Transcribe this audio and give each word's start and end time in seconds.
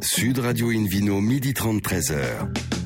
Sud 0.00 0.38
Radio 0.38 0.70
Invino, 0.70 1.20
midi 1.20 1.52
30, 1.52 1.80
13h. 1.80 2.77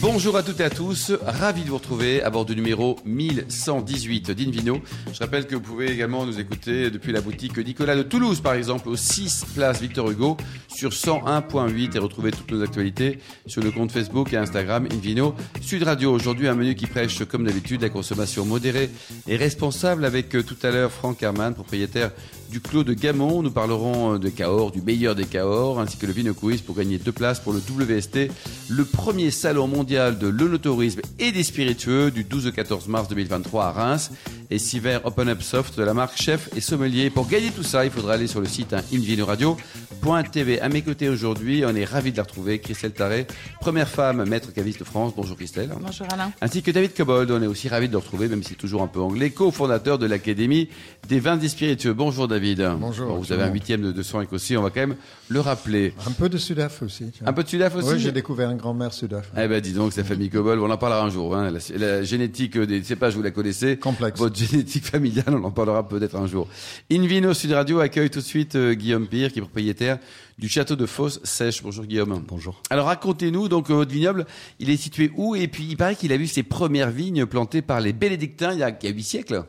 Bonjour 0.00 0.36
à 0.36 0.42
toutes 0.42 0.58
et 0.58 0.64
à 0.64 0.70
tous, 0.70 1.12
ravi 1.24 1.62
de 1.62 1.68
vous 1.68 1.76
retrouver 1.76 2.20
à 2.22 2.30
bord 2.30 2.44
du 2.44 2.56
numéro 2.56 2.96
1118 3.04 4.32
d'Invino. 4.32 4.80
Je 5.12 5.18
rappelle 5.20 5.46
que 5.46 5.54
vous 5.54 5.60
pouvez 5.60 5.90
également 5.92 6.26
nous 6.26 6.40
écouter 6.40 6.90
depuis 6.90 7.12
la 7.12 7.20
boutique 7.20 7.56
Nicolas 7.58 7.94
de 7.94 8.02
Toulouse 8.02 8.40
par 8.40 8.54
exemple, 8.54 8.88
au 8.88 8.96
6 8.96 9.46
place 9.54 9.80
Victor 9.80 10.10
Hugo 10.10 10.36
sur 10.68 10.90
101.8 10.90 11.94
et 11.94 11.98
retrouver 12.00 12.32
toutes 12.32 12.50
nos 12.50 12.62
actualités 12.62 13.18
sur 13.46 13.62
le 13.62 13.70
compte 13.70 13.92
Facebook 13.92 14.32
et 14.32 14.36
Instagram 14.36 14.88
Invino 14.92 15.34
Sud 15.60 15.84
Radio. 15.84 16.12
Aujourd'hui 16.12 16.48
un 16.48 16.54
menu 16.54 16.74
qui 16.74 16.86
prêche 16.86 17.24
comme 17.24 17.44
d'habitude 17.44 17.82
la 17.82 17.88
consommation 17.88 18.44
modérée 18.44 18.90
et 19.28 19.36
responsable 19.36 20.04
avec 20.04 20.34
euh, 20.34 20.42
tout 20.42 20.56
à 20.62 20.70
l'heure 20.70 20.90
Franck 20.90 21.22
Herman, 21.22 21.54
propriétaire 21.54 22.10
du 22.50 22.60
Clos 22.60 22.82
de 22.82 22.94
Gamon. 22.94 23.42
Nous 23.42 23.50
parlerons 23.50 24.14
euh, 24.14 24.18
de 24.18 24.28
Cahors, 24.28 24.72
du 24.72 24.82
meilleur 24.82 25.14
des 25.14 25.24
Cahors, 25.26 25.78
ainsi 25.78 25.96
que 25.96 26.06
le 26.06 26.12
Vino 26.12 26.34
Quiz 26.34 26.62
pour 26.62 26.74
gagner 26.74 26.98
deux 26.98 27.12
places 27.12 27.40
pour 27.40 27.52
le 27.52 27.60
WST, 27.60 28.30
le 28.68 28.84
premier 28.84 29.19
salon 29.28 29.68
mondial 29.68 30.18
de 30.18 30.26
l'onotourisme 30.26 31.02
et 31.18 31.32
des 31.32 31.42
spiritueux 31.42 32.10
du 32.10 32.24
12 32.24 32.46
au 32.46 32.52
14 32.52 32.88
mars 32.88 33.08
2023 33.08 33.64
à 33.66 33.70
Reims 33.72 34.10
et 34.50 34.58
Siver 34.58 34.98
Open 35.04 35.28
Up 35.28 35.42
Soft 35.42 35.78
de 35.78 35.84
la 35.84 35.94
marque 35.94 36.20
Chef 36.20 36.48
et 36.56 36.60
Sommelier. 36.60 37.10
Pour 37.10 37.28
gagner 37.28 37.50
tout 37.50 37.62
ça, 37.62 37.84
il 37.84 37.90
faudra 37.90 38.14
aller 38.14 38.26
sur 38.26 38.40
le 38.40 38.46
site 38.46 38.72
hein, 38.72 38.82
invinoradio.tv. 38.92 40.60
À 40.60 40.68
mes 40.68 40.82
côtés 40.82 41.08
aujourd'hui, 41.08 41.62
on 41.64 41.74
est 41.74 41.84
ravis 41.84 42.12
de 42.12 42.16
la 42.16 42.22
retrouver, 42.24 42.58
Christelle 42.58 42.92
Taré, 42.92 43.26
première 43.60 43.88
femme 43.88 44.24
maître 44.28 44.52
caviste 44.52 44.80
de 44.80 44.84
France. 44.84 45.12
Bonjour 45.16 45.36
Christelle. 45.36 45.70
Bonjour 45.80 46.06
Alain. 46.12 46.32
Ainsi 46.40 46.62
que 46.62 46.70
David 46.70 46.94
Cobold, 46.94 47.30
on 47.30 47.42
est 47.42 47.46
aussi 47.46 47.68
ravis 47.68 47.86
de 47.88 47.92
le 47.92 47.98
retrouver, 47.98 48.28
même 48.28 48.42
si 48.42 48.54
toujours 48.54 48.82
un 48.82 48.86
peu 48.86 49.00
anglais, 49.00 49.30
cofondateur 49.30 49.98
de 49.98 50.06
l'Académie 50.06 50.68
des 51.08 51.20
vins 51.20 51.36
des 51.36 51.48
spiritueux. 51.48 51.92
Bonjour 51.92 52.28
David. 52.28 52.68
Bonjour. 52.78 53.08
Bon, 53.08 53.18
vous 53.18 53.32
avez 53.32 53.44
un 53.44 53.52
huitième 53.52 53.82
de, 53.82 53.92
de 53.92 54.02
sang 54.02 54.20
écossais, 54.20 54.56
on 54.56 54.62
va 54.62 54.70
quand 54.70 54.80
même 54.80 54.96
le 55.28 55.40
rappeler. 55.40 55.94
Un 56.06 56.12
peu 56.12 56.28
de 56.28 56.38
Sudaf 56.38 56.82
aussi. 56.82 57.04
tiens. 57.16 57.26
Un 57.26 57.32
peu 57.32 57.42
de 57.44 57.48
Sudaf 57.48 57.74
aussi 57.76 57.88
Oui, 57.88 57.98
j'ai 58.00 58.12
découvert 58.12 58.48
un 58.48 58.56
grand-mère 58.56 58.92
Sudaf. 58.92 59.30
Eh 59.36 59.46
ben, 59.46 59.60
dis 59.60 59.72
donc, 59.72 59.92
sa 59.92 60.02
famille 60.04 60.28
Cobol, 60.30 60.58
on 60.60 60.70
en 60.70 60.76
parlera 60.78 61.02
un 61.02 61.10
jour. 61.10 61.36
Hein. 61.36 61.50
La, 61.50 61.60
la 61.78 62.02
génétique 62.02 62.58
des 62.58 62.82
cépages, 62.82 63.14
vous 63.14 63.22
la 63.22 63.30
connaissez. 63.30 63.76
Complexe. 63.76 64.18
Votre 64.18 64.39
génétique 64.44 64.84
familiale, 64.84 65.24
on 65.34 65.44
en 65.44 65.50
parlera 65.50 65.86
peut-être 65.88 66.16
un 66.16 66.26
jour. 66.26 66.48
Invino 66.90 67.32
Sud 67.34 67.52
Radio 67.52 67.80
accueille 67.80 68.10
tout 68.10 68.20
de 68.20 68.24
suite 68.24 68.56
euh, 68.56 68.74
Guillaume 68.74 69.06
Pire, 69.08 69.32
qui 69.32 69.38
est 69.38 69.42
propriétaire 69.42 69.98
du 70.38 70.48
château 70.48 70.76
de 70.76 70.86
Fosse 70.86 71.20
Sèche. 71.24 71.62
Bonjour 71.62 71.84
Guillaume. 71.84 72.22
Bonjour. 72.26 72.62
Alors 72.70 72.86
racontez-nous, 72.86 73.48
donc 73.48 73.70
euh, 73.70 73.74
votre 73.74 73.90
vignoble, 73.92 74.26
il 74.58 74.70
est 74.70 74.76
situé 74.76 75.10
où? 75.16 75.34
Et 75.36 75.48
puis 75.48 75.64
il 75.64 75.76
paraît 75.76 75.96
qu'il 75.96 76.12
a 76.12 76.16
vu 76.16 76.26
ses 76.26 76.42
premières 76.42 76.90
vignes 76.90 77.26
plantées 77.26 77.62
par 77.62 77.80
les 77.80 77.92
bénédictins 77.92 78.52
il 78.52 78.58
y 78.58 78.62
a, 78.62 78.70
il 78.70 78.88
y 78.88 78.92
a 78.92 78.94
8 78.94 79.02
siècles. 79.02 79.44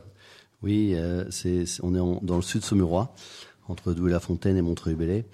Oui, 0.63 0.91
euh, 0.95 1.25
c'est, 1.31 1.65
c'est- 1.65 1.81
on 1.83 1.95
est 1.95 1.99
en- 1.99 2.19
dans 2.21 2.35
le 2.35 2.41
sud 2.41 2.63
saumurois, 2.63 3.15
entre 3.67 3.93
Douai-la-Fontaine 3.93 4.57
et 4.57 4.61
Montreuil-Bellay. 4.61 5.25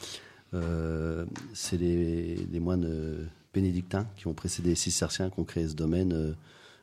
C'est 1.54 1.78
les 1.78 2.60
moines 2.60 3.28
bénédictins 3.54 4.08
qui 4.16 4.28
ont 4.28 4.34
précédé 4.34 4.70
les 4.70 4.76
cisterciens 4.76 5.30
qui 5.30 5.40
ont 5.40 5.44
créé 5.44 5.68
ce 5.68 5.74
domaine. 5.74 6.36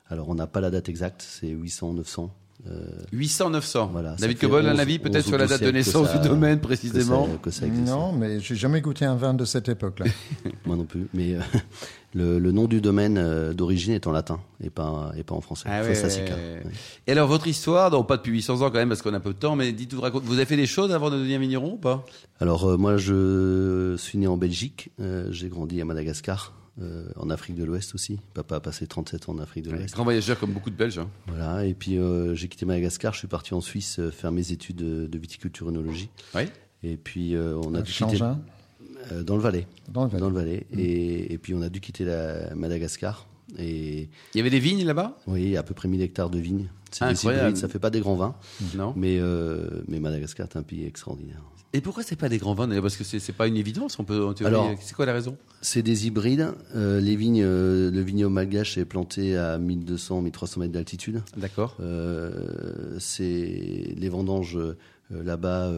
alors, 0.09 0.29
on 0.29 0.35
n'a 0.35 0.47
pas 0.47 0.61
la 0.61 0.71
date 0.71 0.89
exacte, 0.89 1.23
c'est 1.27 1.49
800, 1.49 1.95
900. 1.95 2.35
Euh, 2.69 2.87
800-900. 3.13 3.91
Voilà, 3.93 4.17
David 4.19 4.39
Cobol, 4.39 4.67
un 4.67 4.73
11 4.75 4.81
avis 4.81 4.99
peut-être 4.99 5.17
11 5.25 5.27
sur 5.27 5.39
la 5.39 5.47
date 5.47 5.61
de 5.63 5.71
12 5.71 5.73
siècles 5.85 5.99
naissance 5.99 6.09
ça- 6.09 6.19
du 6.19 6.29
domaine 6.29 6.57
que 6.59 6.63
ça- 6.63 6.67
précisément 6.69 7.29
Que 7.43 7.51
ça, 7.51 7.67
existe. 7.67 7.87
Non, 7.89 8.13
mais 8.13 8.41
j'ai 8.41 8.55
jamais 8.55 8.81
goûté 8.81 9.05
un 9.05 9.17
vin 9.17 9.35
de 9.35 9.45
cette 9.45 9.69
époque-là. 9.69 10.07
Moi 10.67 10.77
non 10.77 10.85
plus. 10.85 11.07
Mais 11.13 11.35
euh, 11.35 11.41
le, 12.15 12.39
le 12.39 12.53
nom 12.53 12.67
du 12.67 12.81
domaine 12.81 13.19
euh, 13.19 13.53
d'origine 13.53 13.93
est 13.93 14.07
en 14.07 14.13
latin 14.13 14.41
et 14.63 14.71
pas, 14.71 15.13
et 15.17 15.23
pas 15.25 15.35
en 15.35 15.41
français. 15.41 15.69
Ah 15.71 15.83
ouais. 15.83 15.89
Ouais. 15.89 16.63
Et 17.07 17.13
alors 17.13 17.29
votre 17.29 17.47
histoire, 17.49 17.91
donc 17.91 18.09
pas 18.09 18.17
depuis 18.17 18.33
800 18.33 18.63
ans 18.63 18.71
quand 18.71 18.79
même 18.79 18.89
parce 18.89 19.03
qu'on 19.03 19.15
a 19.15 19.21
peu 19.21 19.35
de 19.35 19.39
temps, 19.39 19.57
mais 19.57 19.73
dites-vous, 19.73 20.01
raconte- 20.01 20.25
vous 20.25 20.35
avez 20.35 20.47
fait 20.47 20.57
des 20.57 20.67
choses 20.67 20.91
avant 20.93 21.11
de 21.11 21.17
devenir 21.19 21.41
vigneron 21.41 21.73
ou 21.75 21.77
pas? 21.77 22.05
Alors 22.41 22.65
euh, 22.71 22.77
moi 22.77 22.97
je 22.97 23.95
suis 23.99 24.17
né 24.19 24.27
en 24.27 24.37
Belgique, 24.37 24.91
euh, 25.01 25.29
j'ai 25.31 25.49
grandi 25.49 25.81
à 25.81 25.85
Madagascar, 25.85 26.53
euh, 26.83 27.07
en 27.17 27.31
Afrique 27.31 27.57
de 27.57 27.65
l'Ouest 27.65 27.95
aussi. 27.95 28.19
Papa 28.35 28.57
a 28.57 28.61
passé 28.61 28.87
37 28.87 29.29
ans 29.29 29.33
en 29.33 29.39
Afrique 29.39 29.65
de 29.65 29.71
l'Ouest. 29.71 29.95
Grand 29.95 30.05
voyageur 30.05 30.39
comme 30.39 30.53
beaucoup 30.53 30.71
de 30.71 30.77
Belges. 30.77 30.99
hein. 30.99 31.09
Voilà, 31.29 31.65
et 31.65 31.75
puis 31.75 31.99
euh, 31.99 32.35
j'ai 32.35 32.49
quitté 32.49 32.67
Madagascar, 32.67 33.13
je 33.13 33.19
suis 33.19 33.29
parti 33.29 33.55
en 33.55 33.61
Suisse 33.61 33.99
euh, 34.01 34.11
faire 34.11 34.33
mes 34.33 34.51
études 34.53 34.77
de, 34.77 35.07
de 35.07 35.19
viticulture 35.19 35.69
œnologie. 35.69 36.11
Oui. 36.35 36.43
Et 36.83 36.97
puis 36.97 37.35
euh, 37.35 37.57
on 37.65 37.75
a 37.75 37.83
dû 37.83 37.93
quitter 37.93 38.19
euh, 39.13 39.23
dans 39.23 39.37
le 39.37 39.43
Valais, 39.43 39.67
dans 39.93 40.05
le 40.05 40.09
Valais. 40.11 40.21
dans 40.21 40.29
le 40.31 40.35
Valais. 40.35 40.67
Et, 40.77 41.33
et 41.33 41.39
puis 41.39 41.55
on 41.55 41.63
a 41.63 41.69
dû 41.69 41.81
quitter 41.81 42.05
la 42.05 42.55
Madagascar. 42.55 43.27
Et 43.59 44.09
Il 44.35 44.39
y 44.39 44.41
avait 44.41 44.51
des 44.51 44.59
vignes 44.59 44.85
là-bas? 44.85 45.17
Oui, 45.27 45.57
à 45.57 45.63
peu 45.63 45.75
près 45.75 45.87
1000 45.89 46.01
hectares 46.03 46.31
de 46.31 46.39
vignes. 46.39 46.69
C'est 46.91 47.09
des 47.09 47.25
hybrides, 47.25 47.57
ça 47.57 47.69
fait 47.69 47.79
pas 47.79 47.91
des 47.91 48.01
grands 48.01 48.15
vins, 48.17 48.35
Non. 48.77 48.93
mais 48.97 49.19
euh, 49.19 49.83
mais 49.89 49.99
Madagascar 50.01 50.47
est 50.49 50.57
un 50.57 50.63
pays 50.63 50.85
extraordinaire. 50.87 51.43
Et 51.75 51.81
pourquoi 51.81 52.05
c'est 52.05 52.15
pas 52.15 52.29
des 52.29 52.39
grands 52.39 52.55
vins 52.55 52.69
Parce 52.81 52.97
que 52.97 53.03
c'est 53.03 53.19
c'est 53.19 53.33
pas 53.33 53.49
une 53.49 53.57
évidence. 53.57 53.99
On 53.99 54.05
peut. 54.05 54.25
en 54.25 54.33
théorie, 54.33 54.55
Alors- 54.55 54.71
c'est 54.81 54.95
quoi 54.95 55.07
la 55.07 55.13
raison? 55.13 55.37
C'est 55.61 55.83
des 55.83 56.07
hybrides. 56.07 56.53
Euh, 56.77 57.01
les 57.01 57.17
vignes, 57.17 57.43
euh, 57.43 57.91
le 57.91 58.01
vignoble 58.01 58.33
malgache 58.33 58.79
est 58.79 58.85
planté 58.85 59.37
à 59.37 59.59
1200-1300 59.59 60.61
mètres 60.61 60.73
d'altitude. 60.73 61.21
D'accord. 61.37 61.77
Euh, 61.81 62.97
c'est 63.01 63.93
les 63.97 64.09
vendanges 64.09 64.57
là-bas 65.11 65.73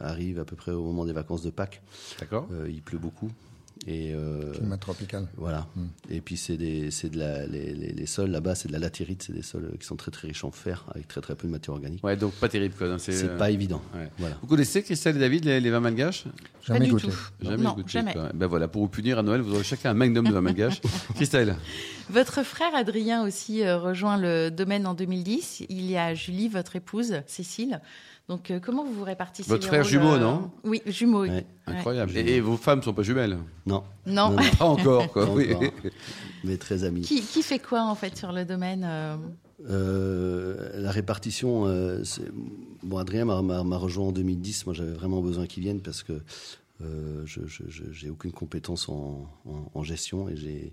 arrivent 0.00 0.40
à 0.40 0.44
peu 0.44 0.56
près 0.56 0.72
au 0.72 0.82
moment 0.82 1.04
des 1.04 1.12
vacances 1.12 1.42
de 1.42 1.50
Pâques. 1.50 1.80
D'accord. 2.18 2.48
Il 2.68 2.82
pleut 2.82 2.98
beaucoup 2.98 3.30
et 3.86 4.12
euh, 4.14 4.52
climat 4.52 4.76
tropical. 4.76 5.26
voilà. 5.36 5.66
Et 6.10 6.20
puis 6.20 6.36
c'est 6.36 6.56
des, 6.56 6.90
c'est 6.90 7.08
de 7.10 7.18
la, 7.18 7.46
les, 7.46 7.72
les, 7.74 7.92
les 7.92 8.06
sols 8.06 8.30
là-bas, 8.30 8.54
c'est 8.54 8.68
de 8.68 8.72
la 8.72 8.78
latérite, 8.78 9.22
c'est 9.24 9.32
des 9.32 9.42
sols 9.42 9.72
qui 9.80 9.86
sont 9.86 9.96
très 9.96 10.10
très 10.10 10.28
riches 10.28 10.44
en 10.44 10.50
fer 10.52 10.84
avec 10.94 11.08
très 11.08 11.20
très 11.20 11.34
peu 11.34 11.46
de 11.48 11.52
matière 11.52 11.74
organique. 11.74 12.02
Ouais, 12.04 12.16
donc 12.16 12.32
pas 12.34 12.48
terrible 12.48 12.74
quoi. 12.76 12.98
C'est 12.98 13.12
C'est 13.12 13.28
euh, 13.30 13.36
pas 13.38 13.50
évident. 13.50 13.82
ouais. 13.94 14.08
Voilà. 14.18 14.36
Vous 14.40 14.46
connaissez 14.46 14.82
Christelle 14.82 15.16
et 15.16 15.20
David 15.20 15.44
les, 15.44 15.60
les 15.60 15.70
vins 15.70 15.80
malgaches 15.80 16.24
Jamais 16.64 16.78
pas 16.80 16.84
du 16.84 16.90
goûté. 16.92 17.08
tout. 17.08 17.14
Jamais 17.42 17.56
non, 17.64 17.72
goûté. 17.74 17.88
jamais. 17.90 18.12
quoi. 18.12 18.30
Ben 18.34 18.46
voilà, 18.46 18.68
pour 18.68 18.82
vous 18.82 18.88
punir 18.88 19.18
à 19.18 19.22
Noël, 19.22 19.40
vous 19.40 19.54
aurez 19.54 19.64
chacun 19.64 19.90
un 19.90 19.94
magnum 19.94 20.26
de 20.28 20.32
vin 20.32 20.40
malgache. 20.40 20.80
Christelle. 21.16 21.56
Votre 22.08 22.44
frère 22.44 22.74
Adrien 22.74 23.24
aussi 23.24 23.62
euh, 23.64 23.78
rejoint 23.78 24.16
le 24.16 24.50
domaine 24.50 24.86
en 24.86 24.94
2010. 24.94 25.64
Il 25.68 25.90
y 25.90 25.96
a 25.96 26.14
Julie, 26.14 26.48
votre 26.48 26.76
épouse, 26.76 27.14
Cécile. 27.26 27.80
Donc 28.28 28.52
euh, 28.52 28.60
comment 28.60 28.84
vous 28.84 28.92
vous 28.92 29.02
répartissez 29.04 29.48
Votre 29.48 29.66
frère 29.66 29.82
jumeau, 29.82 30.12
euh, 30.12 30.18
non? 30.20 30.52
Oui, 30.62 30.80
jumeau. 30.86 31.22
Ouais. 31.22 31.44
Incroyable. 31.66 32.16
Et, 32.16 32.36
et 32.36 32.40
vos 32.40 32.56
femmes 32.56 32.80
sont 32.82 32.92
pas 32.94 33.02
jumelles? 33.02 33.36
Non. 33.72 33.82
Non. 34.06 34.30
Non, 34.30 34.36
non. 34.36 34.50
Pas 34.58 34.64
encore 34.64 35.12
quoi. 35.12 35.26
Pas 35.26 35.32
oui. 35.32 35.52
encore. 35.54 35.70
Mais 36.44 36.56
très 36.56 36.84
amis. 36.84 37.02
Qui, 37.02 37.20
qui 37.22 37.42
fait 37.42 37.58
quoi 37.58 37.82
en 37.84 37.94
fait 37.94 38.16
sur 38.16 38.32
le 38.32 38.44
domaine 38.44 38.84
euh, 38.84 39.16
Euh, 39.70 40.70
la 40.80 40.90
répartition, 40.90 41.66
euh, 41.66 42.02
bon, 42.82 42.98
Adrien 42.98 43.24
m'a- 43.24 43.76
rejoint 43.76 44.08
en 44.08 44.12
2010. 44.12 44.66
Moi, 44.66 44.74
j'avais 44.74 44.92
vraiment 44.92 45.20
besoin 45.20 45.46
qu'il 45.46 45.62
vienne 45.62 45.80
parce 45.80 46.02
que 46.02 46.14
euh, 46.82 47.22
je 47.26 47.40
je- 47.46 47.62
je- 47.68 47.92
j'ai 47.92 48.10
aucune 48.10 48.32
compétence 48.32 48.88
en, 48.88 49.28
en- 49.46 49.70
en 49.72 49.82
gestion 49.84 50.28
et 50.28 50.36
j'ai 50.36 50.72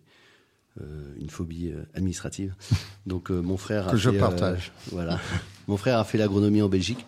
euh, 0.82 1.14
une 1.20 1.30
phobie 1.30 1.72
administrative. 1.94 2.56
Donc, 3.06 3.30
euh, 3.32 3.42
mon 3.42 3.58
frère 3.58 3.88
a 3.88 3.92
Que 3.92 3.98
je 3.98 4.09
fait, 4.09 4.18
euh, 4.18 4.20
partage. 4.20 4.72
voilà, 4.92 5.20
mon 5.68 5.78
frère 5.78 6.00
a 6.00 6.04
fait 6.04 6.18
l'agronomie 6.18 6.62
en 6.64 6.70
Belgique, 6.70 7.06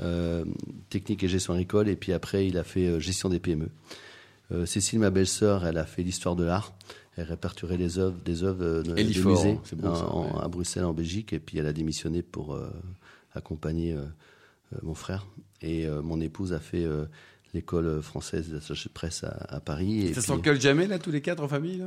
euh, 0.00 0.44
technique 0.90 1.22
et 1.24 1.28
gestion 1.28 1.54
agricole, 1.54 1.88
et 1.88 1.96
puis 1.96 2.12
après, 2.12 2.46
il 2.46 2.58
a 2.58 2.64
fait 2.64 3.00
gestion 3.00 3.28
des 3.30 3.38
PME. 3.40 3.68
Euh, 4.52 4.66
Cécile, 4.66 4.98
ma 4.98 5.10
belle-sœur, 5.10 5.66
elle 5.66 5.78
a 5.78 5.84
fait 5.86 6.02
l'histoire 6.02 6.36
de 6.36 6.44
l'art. 6.44 6.72
Elle 7.16 7.24
répertoriait 7.26 7.76
les 7.78 7.98
œuvres, 7.98 8.16
des 8.24 8.42
œuvres 8.44 8.64
euh, 8.64 8.82
de, 8.82 8.90
Et 8.98 9.04
des 9.04 9.22
musées 9.22 9.58
c'est 9.64 9.76
beau, 9.76 9.88
en- 9.88 9.94
ça, 9.94 10.08
en- 10.10 10.36
ouais. 10.36 10.42
à 10.42 10.48
Bruxelles, 10.48 10.84
en 10.84 10.92
Belgique, 10.92 11.32
et 11.32 11.38
puis 11.38 11.58
elle 11.58 11.66
a 11.66 11.72
démissionné 11.72 12.22
pour 12.22 12.54
euh, 12.54 12.68
accompagner 13.34 13.92
euh, 13.94 14.00
euh, 14.74 14.78
mon 14.82 14.94
frère. 14.94 15.26
Et 15.62 15.86
euh, 15.86 16.02
mon 16.02 16.20
épouse 16.20 16.52
a 16.52 16.58
fait 16.60 16.84
euh, 16.84 17.04
l'école 17.54 18.02
française 18.02 18.50
d'attaché 18.50 18.88
de 18.88 18.92
presse 18.94 19.24
à, 19.24 19.30
à 19.48 19.60
Paris. 19.60 20.00
Et 20.02 20.08
Ça 20.08 20.20
puis, 20.20 20.22
s'engueule 20.28 20.60
jamais 20.60 20.86
là, 20.86 20.98
tous 20.98 21.10
les 21.12 21.20
quatre 21.22 21.42
en 21.42 21.48
famille 21.48 21.78
là? 21.78 21.86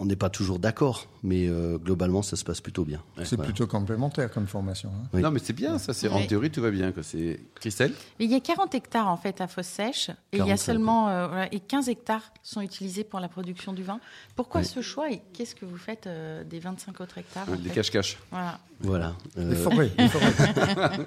On 0.00 0.06
n'est 0.06 0.16
pas 0.16 0.30
toujours 0.30 0.58
d'accord, 0.58 1.06
mais 1.22 1.48
euh, 1.48 1.76
globalement, 1.78 2.22
ça 2.22 2.36
se 2.36 2.44
passe 2.44 2.60
plutôt 2.60 2.84
bien. 2.84 3.02
C'est 3.24 3.36
Voilà. 3.36 3.44
plutôt 3.52 3.66
complémentaire 3.66 4.30
comme 4.30 4.46
formation. 4.46 4.90
hein. 4.94 5.08
Oui. 5.12 5.20
Non, 5.22 5.30
mais 5.30 5.40
c'est 5.42 5.52
bien, 5.52 5.78
ça. 5.78 5.92
C'est 5.92 6.08
en 6.08 6.24
théorie 6.26 6.50
tout 6.50 6.62
va 6.62 6.70
bien. 6.70 6.92
Quoi. 6.92 7.02
C'est 7.02 7.40
Christelle? 7.56 7.92
Mais 8.18 8.24
Il 8.26 8.30
y 8.30 8.34
a 8.34 8.40
40 8.40 8.74
hectares 8.74 9.08
en 9.08 9.16
fait 9.16 9.40
à 9.40 9.48
Fosse 9.48 9.66
Sèche 9.66 10.10
et 10.32 10.36
il 10.36 10.38
y 10.38 10.42
a 10.42 10.56
45, 10.56 10.64
seulement 10.64 11.08
euh, 11.08 11.44
et 11.52 11.60
15 11.60 11.88
hectares 11.88 12.22
sont 12.42 12.60
utilisés 12.60 13.04
pour 13.04 13.20
la 13.20 13.28
production 13.28 13.72
du 13.72 13.82
vin. 13.82 14.00
Pourquoi 14.36 14.60
Oui. 14.60 14.66
ce 14.66 14.80
choix 14.82 15.10
et 15.10 15.20
qu'est-ce 15.32 15.54
que 15.54 15.64
vous 15.64 15.76
faites 15.76 16.06
euh, 16.06 16.44
des 16.44 16.58
25 16.60 17.00
autres 17.00 17.18
hectares 17.18 17.46
Des 17.46 17.68
fait 17.68 17.74
cache-cache. 17.76 18.18
Voilà. 18.30 18.58
Voilà. 18.80 19.14
Euh, 19.36 19.50
Les 19.50 19.56
forêts. 19.56 19.90
les 19.98 20.08
forêts. 20.08 21.06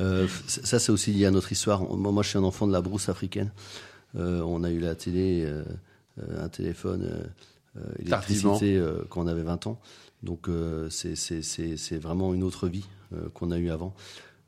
Euh, 0.00 0.26
c- 0.48 0.62
ça, 0.64 0.78
c'est 0.78 0.90
aussi 0.90 1.12
lié 1.12 1.26
à 1.26 1.30
notre 1.30 1.52
histoire. 1.52 1.82
Moi, 1.82 2.10
moi, 2.12 2.22
je 2.22 2.30
suis 2.30 2.38
un 2.38 2.42
enfant 2.44 2.66
de 2.66 2.72
la 2.72 2.80
brousse 2.80 3.08
africaine. 3.10 3.50
Euh, 4.16 4.40
on 4.40 4.64
a 4.64 4.70
eu 4.70 4.80
la 4.80 4.94
télé, 4.94 5.46
un 6.38 6.48
téléphone. 6.48 7.28
Électricité 7.98 8.76
euh, 8.76 9.02
quand 9.08 9.22
on 9.22 9.26
avait 9.26 9.42
20 9.42 9.66
ans. 9.66 9.80
Donc, 10.22 10.48
euh, 10.48 10.88
c'est- 10.90 11.98
vraiment 11.98 12.32
une 12.34 12.42
autre 12.42 12.68
vie 12.68 12.86
euh, 13.12 13.28
qu'on 13.30 13.50
a 13.50 13.58
eue 13.58 13.70
avant. 13.70 13.94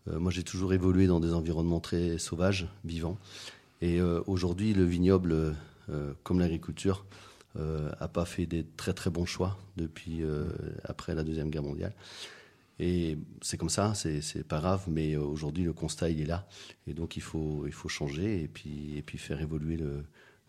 Euh, 0.09 0.19
moi, 0.19 0.31
j'ai 0.31 0.43
toujours 0.44 0.73
évolué 0.73 1.06
dans 1.06 1.21
des 1.21 1.32
environnements 1.32 1.81
très 1.81 2.19
sauvages, 2.19 2.69
vivants. 2.85 3.19
Et 3.81 4.00
euh, 4.00 4.21
aujourd'hui, 4.26 4.73
le 4.75 4.85
vignoble, 4.85 5.55
euh, 5.91 6.12
comme 6.23 6.38
l'agriculture, 6.41 7.05
euh, 7.56 7.91
a 8.00 8.09
pas 8.09 8.25
fait 8.25 8.47
des 8.47 8.65
très 8.76 8.93
très 8.93 9.11
bons 9.11 9.26
choix 9.26 9.59
depuis 9.76 10.23
euh, 10.23 10.44
après 10.85 11.15
la 11.15 11.23
deuxième 11.25 11.50
guerre 11.50 11.62
mondiale. 11.62 11.93
Et 12.81 13.17
c'est 13.41 13.56
comme 13.56 13.69
ça, 13.71 13.94
c'est 13.94 14.43
pas 14.47 14.59
grave, 14.59 14.82
mais 14.88 15.15
euh, 15.15 15.21
aujourd'hui 15.21 15.62
le 15.62 15.73
constat 15.73 16.11
il 16.11 16.21
est 16.21 16.26
là, 16.26 16.49
et 16.88 16.93
donc 16.93 17.17
il 17.17 17.23
faut 17.23 17.62
il 17.67 17.73
faut 17.73 17.88
changer 17.88 18.43
et 18.43 18.49
puis 18.49 18.97
et 18.99 19.03
puis 19.03 19.17
faire 19.17 19.41
évoluer 19.41 19.76
le 19.76 20.05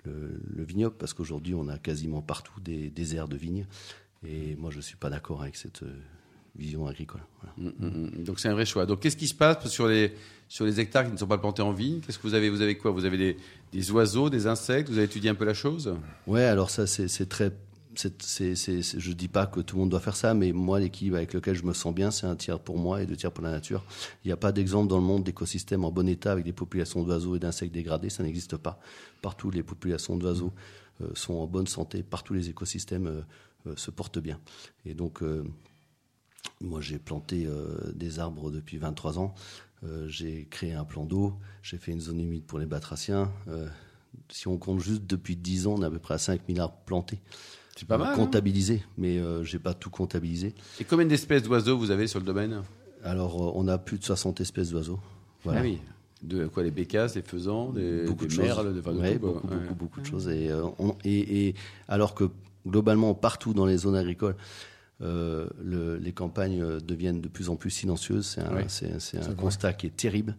le, 0.06 0.40
le 0.56 0.64
vignoble 0.64 0.96
parce 0.98 1.14
qu'aujourd'hui 1.14 1.54
on 1.54 1.68
a 1.68 1.78
quasiment 1.78 2.22
partout 2.22 2.60
des 2.60 2.90
déserts 2.90 3.28
de 3.28 3.38
vignes, 3.38 3.66
et 4.28 4.56
moi 4.56 4.72
je 4.72 4.80
suis 4.80 4.96
pas 4.96 5.10
d'accord 5.10 5.42
avec 5.42 5.56
cette 5.56 5.84
euh, 5.84 5.96
vision 6.56 6.88
agricole. 6.88 7.22
Voilà. 7.42 7.54
Mm, 7.58 7.86
mm, 7.86 8.20
mm. 8.20 8.24
Donc 8.24 8.40
c'est 8.40 8.48
un 8.50 8.54
vrai 8.54 8.66
choix. 8.66 8.86
Donc 8.86 9.02
qu'est-ce 9.02 9.18
qui 9.18 9.28
se 9.28 9.36
passe 9.36 9.68
sur 9.68 9.88
les 9.88 10.14
sur 10.48 10.66
les 10.66 10.80
hectares 10.80 11.06
qui 11.06 11.12
ne 11.12 11.18
sont 11.18 11.28
pas 11.28 11.38
plantés 11.40 11.64
en 11.64 11.72
vigne 11.72 12.00
Qu'est-ce 12.02 12.20
que 12.20 12.28
vous 12.28 12.34
avez 12.36 12.50
Vous 12.50 12.62
avez 12.62 12.78
quoi? 12.78 12.92
Vous 12.92 13.06
avez 13.06 13.18
des, 13.18 13.38
des 13.72 13.92
oiseaux, 13.92 14.30
des 14.30 14.46
insectes? 14.48 14.90
Vous 14.90 14.98
avez 14.98 15.06
étudié 15.06 15.30
un 15.30 15.36
peu 15.36 15.46
la 15.46 15.56
chose? 15.56 15.96
Ouais, 16.28 16.44
alors 16.44 16.70
ça 16.70 16.86
c'est 16.88 17.28
je 17.98 19.12
dis 19.12 19.28
pas 19.28 19.46
que 19.46 19.60
tout 19.60 19.76
le 19.76 19.82
monde 19.82 19.90
doit 19.90 20.00
faire 20.00 20.16
ça, 20.16 20.34
mais 20.34 20.52
moi, 20.52 20.80
l'équilibre 20.80 21.18
avec 21.18 21.34
lequel 21.34 21.56
je 21.56 21.64
me 21.64 21.74
sens 21.74 21.94
bien, 21.94 22.12
c'est 22.12 22.28
un 22.28 22.36
tiers 22.36 22.60
pour 22.60 22.78
moi 22.78 23.02
et 23.02 23.06
deux 23.06 23.16
tiers 23.16 23.32
pour 23.32 23.44
la 23.44 23.52
nature. 23.52 23.84
Il 24.24 24.28
n'y 24.28 24.32
a 24.32 24.38
pas 24.38 24.52
d'exemple 24.52 24.88
dans 24.88 24.98
le 24.98 25.04
monde 25.04 25.24
d'écosystème 25.24 25.84
en 25.86 25.92
bon 25.92 26.08
état 26.08 26.32
avec 26.32 26.46
des 26.46 26.54
populations 26.54 27.04
d'oiseaux 27.04 27.36
et 27.36 27.40
d'insectes 27.40 27.74
dégradés, 27.74 28.10
ça 28.10 28.24
n'existe 28.24 28.58
pas. 28.58 28.80
Partout, 29.22 29.50
les 29.50 29.64
populations 29.64 30.18
d'oiseaux 30.18 30.54
euh, 31.02 31.10
sont 31.14 31.34
en 31.34 31.48
bonne 31.48 31.68
santé, 31.68 32.04
partout 32.04 32.34
les 32.34 32.50
écosystèmes 32.50 33.08
euh, 33.08 33.22
euh, 33.68 33.76
se 33.76 33.92
portent 33.92 34.20
bien. 34.20 34.40
Et 34.86 34.94
donc, 34.94 35.24
moi, 36.62 36.80
j'ai 36.80 37.00
planté 37.00 37.48
des 37.94 38.20
arbres 38.20 38.52
depuis 38.52 38.78
23 38.78 39.20
ans. 39.20 39.34
J'ai 40.06 40.48
créé 40.50 40.74
un 40.74 40.86
plan 40.86 41.04
d'eau. 41.04 41.34
J'ai 41.64 41.78
fait 41.78 41.92
une 41.92 42.00
zone 42.00 42.20
humide 42.20 42.44
pour 42.46 42.60
les 42.60 42.66
batraciens. 42.66 43.32
Si 44.30 44.48
on 44.48 44.58
compte 44.58 44.80
juste 44.80 45.06
depuis 45.06 45.36
10 45.36 45.68
ans, 45.68 45.76
on 45.78 45.82
est 45.82 45.86
à 45.86 45.90
peu 45.90 46.00
près 46.00 46.14
à 46.14 46.20
5000 46.20 46.60
arbres 46.60 46.78
plantés. 46.86 47.20
C'est 47.76 47.88
pas 47.88 47.98
mal. 47.98 48.10
hein 48.14 48.16
Comptabilisés, 48.16 48.84
mais 48.98 49.18
euh, 49.20 49.44
j'ai 49.44 49.60
pas 49.60 49.74
tout 49.74 49.90
comptabilisé. 49.90 50.54
Et 50.80 50.84
combien 50.86 51.06
d'espèces 51.06 51.44
d'oiseaux 51.44 51.78
vous 51.78 51.92
avez 51.92 52.08
sur 52.08 52.20
le 52.20 52.26
domaine? 52.26 52.62
Alors, 53.04 53.36
euh, 53.42 53.52
on 53.56 53.68
a 53.68 53.78
plus 53.78 54.00
de 54.00 54.04
60 54.04 54.40
espèces 54.42 54.70
d'oiseaux. 54.72 55.00
Voilà. 55.44 55.60
Ah 55.60 55.64
oui. 55.64 55.80
De 56.24 56.48
quoi 56.48 56.64
Les 56.64 56.72
bécasses, 56.72 57.16
les 57.16 57.22
faisans, 57.22 57.72
des, 57.72 58.06
beaucoup 58.06 58.26
des 58.26 58.36
de 58.36 58.42
merles, 58.42 58.64
choses. 58.64 58.74
des- 58.74 58.80
enfin, 58.80 58.94
de 58.94 59.00
Ouais, 59.00 59.14
tout, 59.16 59.20
quoi. 59.20 59.32
beaucoup, 59.34 59.48
Ouais. 59.48 59.56
beaucoup, 59.60 59.76
beaucoup 59.76 60.02
de 60.02 60.06
choses. 60.06 60.28
Et, 60.30 60.50
euh, 60.50 60.64
on- 60.80 60.96
et, 61.04 61.48
et 61.50 61.56
alors 61.88 62.16
que 62.16 62.30
globalement, 62.66 63.14
partout 63.14 63.54
dans 63.54 63.66
les 63.66 63.78
zones 63.78 63.96
agricoles, 63.98 64.36
euh, 65.02 65.48
le- 65.62 65.98
les 65.98 66.14
campagnes 66.14 66.62
euh, 66.62 66.80
deviennent 66.80 67.20
de 67.22 67.28
plus 67.28 67.50
en 67.50 67.56
plus 67.58 67.70
silencieuses. 67.70 68.26
C'est 68.28 68.42
un, 68.42 68.56
Oui. 68.56 68.62
c'est- 68.68 69.00
c'est 69.00 69.18
un 69.18 69.22
vrai. 69.22 69.36
constat 69.36 69.74
qui 69.74 69.88
est 69.88 69.96
terrible. 69.96 70.36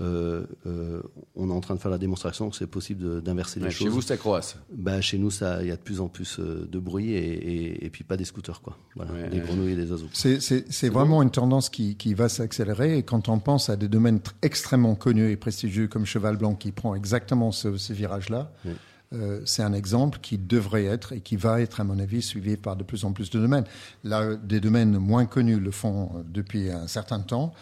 Euh, 0.00 0.44
euh, 0.66 1.02
on 1.36 1.50
est 1.50 1.52
en 1.52 1.60
train 1.60 1.74
de 1.74 1.80
faire 1.80 1.90
la 1.90 1.98
démonstration 1.98 2.48
que 2.48 2.56
c'est 2.56 2.66
possible 2.66 3.02
de- 3.02 3.20
d'inverser 3.20 3.60
Ouais, 3.60 3.66
les 3.66 3.70
chez 3.72 3.84
choses. 3.84 3.92
vous, 3.94 4.00
ça 4.02 4.16
croisse. 4.16 4.56
Bah, 4.74 5.00
chez 5.00 5.18
nous, 5.18 5.30
il 5.60 5.66
y 5.66 5.70
a 5.70 5.76
de 5.76 5.80
plus 5.82 6.00
en 6.00 6.08
plus 6.08 6.38
de 6.40 6.78
bruit 6.78 7.10
et, 7.12 7.18
et, 7.18 7.84
et 7.86 7.90
puis 7.90 8.02
pas 8.04 8.16
des 8.16 8.24
scooters, 8.24 8.62
quoi. 8.62 8.78
Voilà, 8.96 9.12
Ouais, 9.12 9.28
des 9.28 9.38
ouais. 9.40 9.44
grenouilles 9.46 9.72
et 9.72 9.76
des 9.76 9.90
oiseaux. 9.92 10.08
C'est- 10.12 10.40
C'est 10.40 10.72
c'est 10.72 10.88
vraiment 10.88 11.22
une 11.22 11.30
tendance 11.30 11.68
qui, 11.68 11.96
qui 11.96 12.14
va 12.14 12.28
s'accélérer. 12.28 12.98
Et 12.98 13.02
quand 13.02 13.28
on 13.28 13.38
pense 13.38 13.68
à 13.68 13.76
des 13.76 13.88
domaines 13.88 14.18
tr- 14.18 14.32
extrêmement 14.42 14.94
connus 14.94 15.30
et 15.30 15.36
prestigieux 15.36 15.86
comme 15.88 16.06
Cheval 16.06 16.36
Blanc 16.36 16.54
qui 16.54 16.72
prend 16.72 16.94
exactement 16.94 17.52
ce, 17.52 17.76
ce 17.76 17.92
virage-là, 17.92 18.52
Oui. 18.64 18.72
Euh, 19.14 19.40
c'est 19.46 19.62
un 19.62 19.72
exemple 19.72 20.18
qui 20.20 20.36
devrait 20.36 20.84
être 20.84 21.12
et 21.12 21.20
qui 21.20 21.36
va 21.36 21.60
être, 21.60 21.80
à 21.80 21.84
mon 21.84 21.98
avis, 21.98 22.20
suivi 22.20 22.56
par 22.56 22.76
de 22.76 22.84
plus 22.84 23.04
en 23.04 23.12
plus 23.12 23.30
de 23.30 23.40
domaines. 23.40 23.64
Là, 24.04 24.34
des 24.36 24.60
domaines 24.60 24.98
moins 24.98 25.24
connus 25.24 25.58
le 25.58 25.70
font 25.70 26.10
euh, 26.14 26.22
depuis 26.28 26.70
un 26.70 26.86
certain 26.86 27.20
temps. 27.20 27.54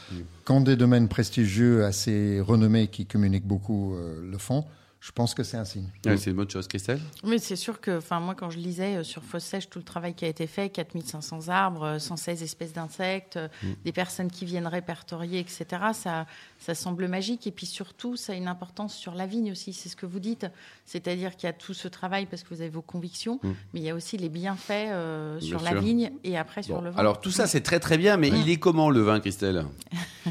Quand 0.44 0.60
des 0.60 0.76
domaines 0.76 1.08
prestigieux, 1.08 1.84
assez 1.84 2.40
renommés, 2.40 2.88
qui 2.88 3.06
communiquent 3.06 3.46
beaucoup, 3.46 3.94
euh, 3.94 4.28
le 4.28 4.38
font, 4.38 4.64
je 4.98 5.12
pense 5.12 5.34
que 5.34 5.44
c'est 5.44 5.56
un 5.56 5.64
signe. 5.64 5.88
Ouais, 6.04 6.16
c'est 6.16 6.30
une 6.30 6.36
bonne 6.36 6.50
chose, 6.50 6.66
Christelle. 6.66 6.98
Mais 7.22 7.38
c'est 7.38 7.54
sûr 7.54 7.80
que, 7.80 7.98
enfin, 7.98 8.18
moi, 8.18 8.34
quand 8.34 8.50
je 8.50 8.58
lisais 8.58 8.96
euh, 8.96 9.04
sur 9.04 9.22
Fosse 9.22 9.44
Sèche 9.44 9.68
tout 9.70 9.78
le 9.78 9.84
travail 9.84 10.14
qui 10.14 10.24
a 10.24 10.28
été 10.28 10.48
fait, 10.48 10.68
4500 10.68 11.48
arbres, 11.48 11.82
euh, 11.84 11.98
116 12.00 12.42
espèces 12.42 12.72
d'insectes, 12.72 13.36
euh, 13.36 13.46
des 13.84 13.92
personnes 13.92 14.30
qui 14.30 14.44
viennent 14.46 14.66
répertorier, 14.66 15.38
etc., 15.38 15.64
ça, 15.92 16.26
ça 16.58 16.74
semble 16.74 17.06
magique. 17.06 17.46
Et 17.46 17.52
puis 17.52 17.66
surtout, 17.66 18.16
ça 18.16 18.32
a 18.32 18.36
une 18.36 18.48
importance 18.48 18.96
sur 18.96 19.14
la 19.14 19.26
vigne 19.26 19.52
aussi, 19.52 19.72
c'est 19.72 19.88
ce 19.88 19.94
que 19.96 20.06
vous 20.06 20.18
dites. 20.18 20.46
C'est-à-dire 20.86 21.36
qu'il 21.36 21.46
y 21.46 21.50
a 21.50 21.52
tout 21.52 21.74
ce 21.74 21.86
travail 21.88 22.26
parce 22.26 22.42
que 22.42 22.48
vous 22.52 22.60
avez 22.62 22.70
vos 22.70 22.82
convictions, 22.82 23.38
Mm. 23.42 23.50
mais 23.74 23.80
il 23.80 23.84
y 23.84 23.90
a 23.90 23.94
aussi 23.94 24.16
les 24.16 24.28
bienfaits 24.30 24.70
euh, 24.88 25.38
Bien 25.38 25.46
sur 25.48 25.60
la 25.62 25.70
sûr. 25.72 25.80
vigne 25.82 26.10
et 26.24 26.36
après 26.36 26.62
sur 26.64 26.76
Bon, 26.76 26.80
le 26.82 26.90
vin. 26.90 26.98
alors 26.98 27.20
tout 27.20 27.30
ça, 27.30 27.46
c'est 27.46 27.60
très 27.60 27.78
très 27.78 27.98
bien, 27.98 28.16
mais 28.16 28.28
il 28.28 28.48
est 28.50 28.56
comment 28.58 28.90
le 28.90 29.02
vin, 29.02 29.20
Christelle? 29.20 29.64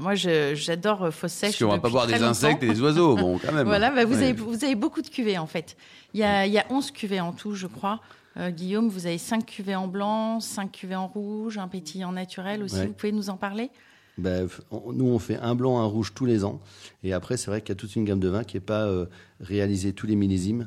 moi, 0.00 0.14
je- 0.14 0.54
j'adore 0.54 1.04
euh, 1.04 1.10
Fosse 1.10 1.38
Parce 1.40 1.56
qu'on 1.58 1.68
va 1.68 1.78
pas 1.78 1.88
boire 1.90 2.06
des 2.06 2.14
longtemps. 2.14 2.26
insectes 2.26 2.62
et 2.62 2.68
des 2.68 2.80
oiseaux, 2.80 3.16
bon, 3.16 3.38
quand 3.38 3.52
même. 3.52 3.66
Voilà, 3.66 3.90
bah, 3.90 4.04
vous, 4.04 4.14
Ouais. 4.16 4.22
avez, 4.24 4.32
vous 4.32 4.64
avez 4.64 4.74
beaucoup 4.74 5.02
de 5.02 5.08
cuvées 5.08 5.38
en 5.38 5.46
fait. 5.46 5.76
Il 6.14 6.20
y 6.20 6.24
a, 6.24 6.46
il 6.46 6.52
y 6.52 6.58
a 6.58 6.64
11 6.70 6.90
cuvées 6.90 7.20
en 7.20 7.32
tout, 7.32 7.54
je 7.54 7.66
crois. 7.66 8.00
Euh, 8.36 8.50
Guillaume, 8.50 8.88
vous 8.88 9.06
avez 9.06 9.18
5 9.18 9.44
cuvées 9.46 9.74
en 9.74 9.88
blanc, 9.88 10.40
5 10.40 10.70
cuvées 10.70 10.94
en 10.96 11.06
rouge, 11.08 11.58
un 11.58 11.68
pétillant 11.68 12.12
naturel 12.12 12.62
aussi. 12.62 12.76
Ouais. 12.76 12.86
Vous 12.86 12.92
pouvez 12.92 13.12
nous 13.12 13.30
en 13.30 13.36
parler? 13.36 13.70
Ben, 14.16 14.48
on- 14.70 14.92
nous, 14.92 15.06
on 15.06 15.18
fait 15.18 15.36
un 15.36 15.54
blanc, 15.54 15.78
un 15.78 15.84
rouge 15.84 16.12
tous 16.14 16.24
les 16.26 16.44
ans. 16.44 16.60
Et 17.04 17.12
après, 17.12 17.36
c'est 17.36 17.50
vrai 17.50 17.60
qu'il 17.60 17.68
y 17.70 17.72
a 17.72 17.76
toute 17.76 17.94
une 17.96 18.04
gamme 18.04 18.18
de 18.20 18.28
vins 18.28 18.44
qui 18.44 18.56
n'est 18.56 18.60
pas 18.60 18.84
euh, 18.86 19.06
réalisée 19.40 19.92
tous 19.92 20.06
les 20.06 20.16
millésimes. 20.16 20.66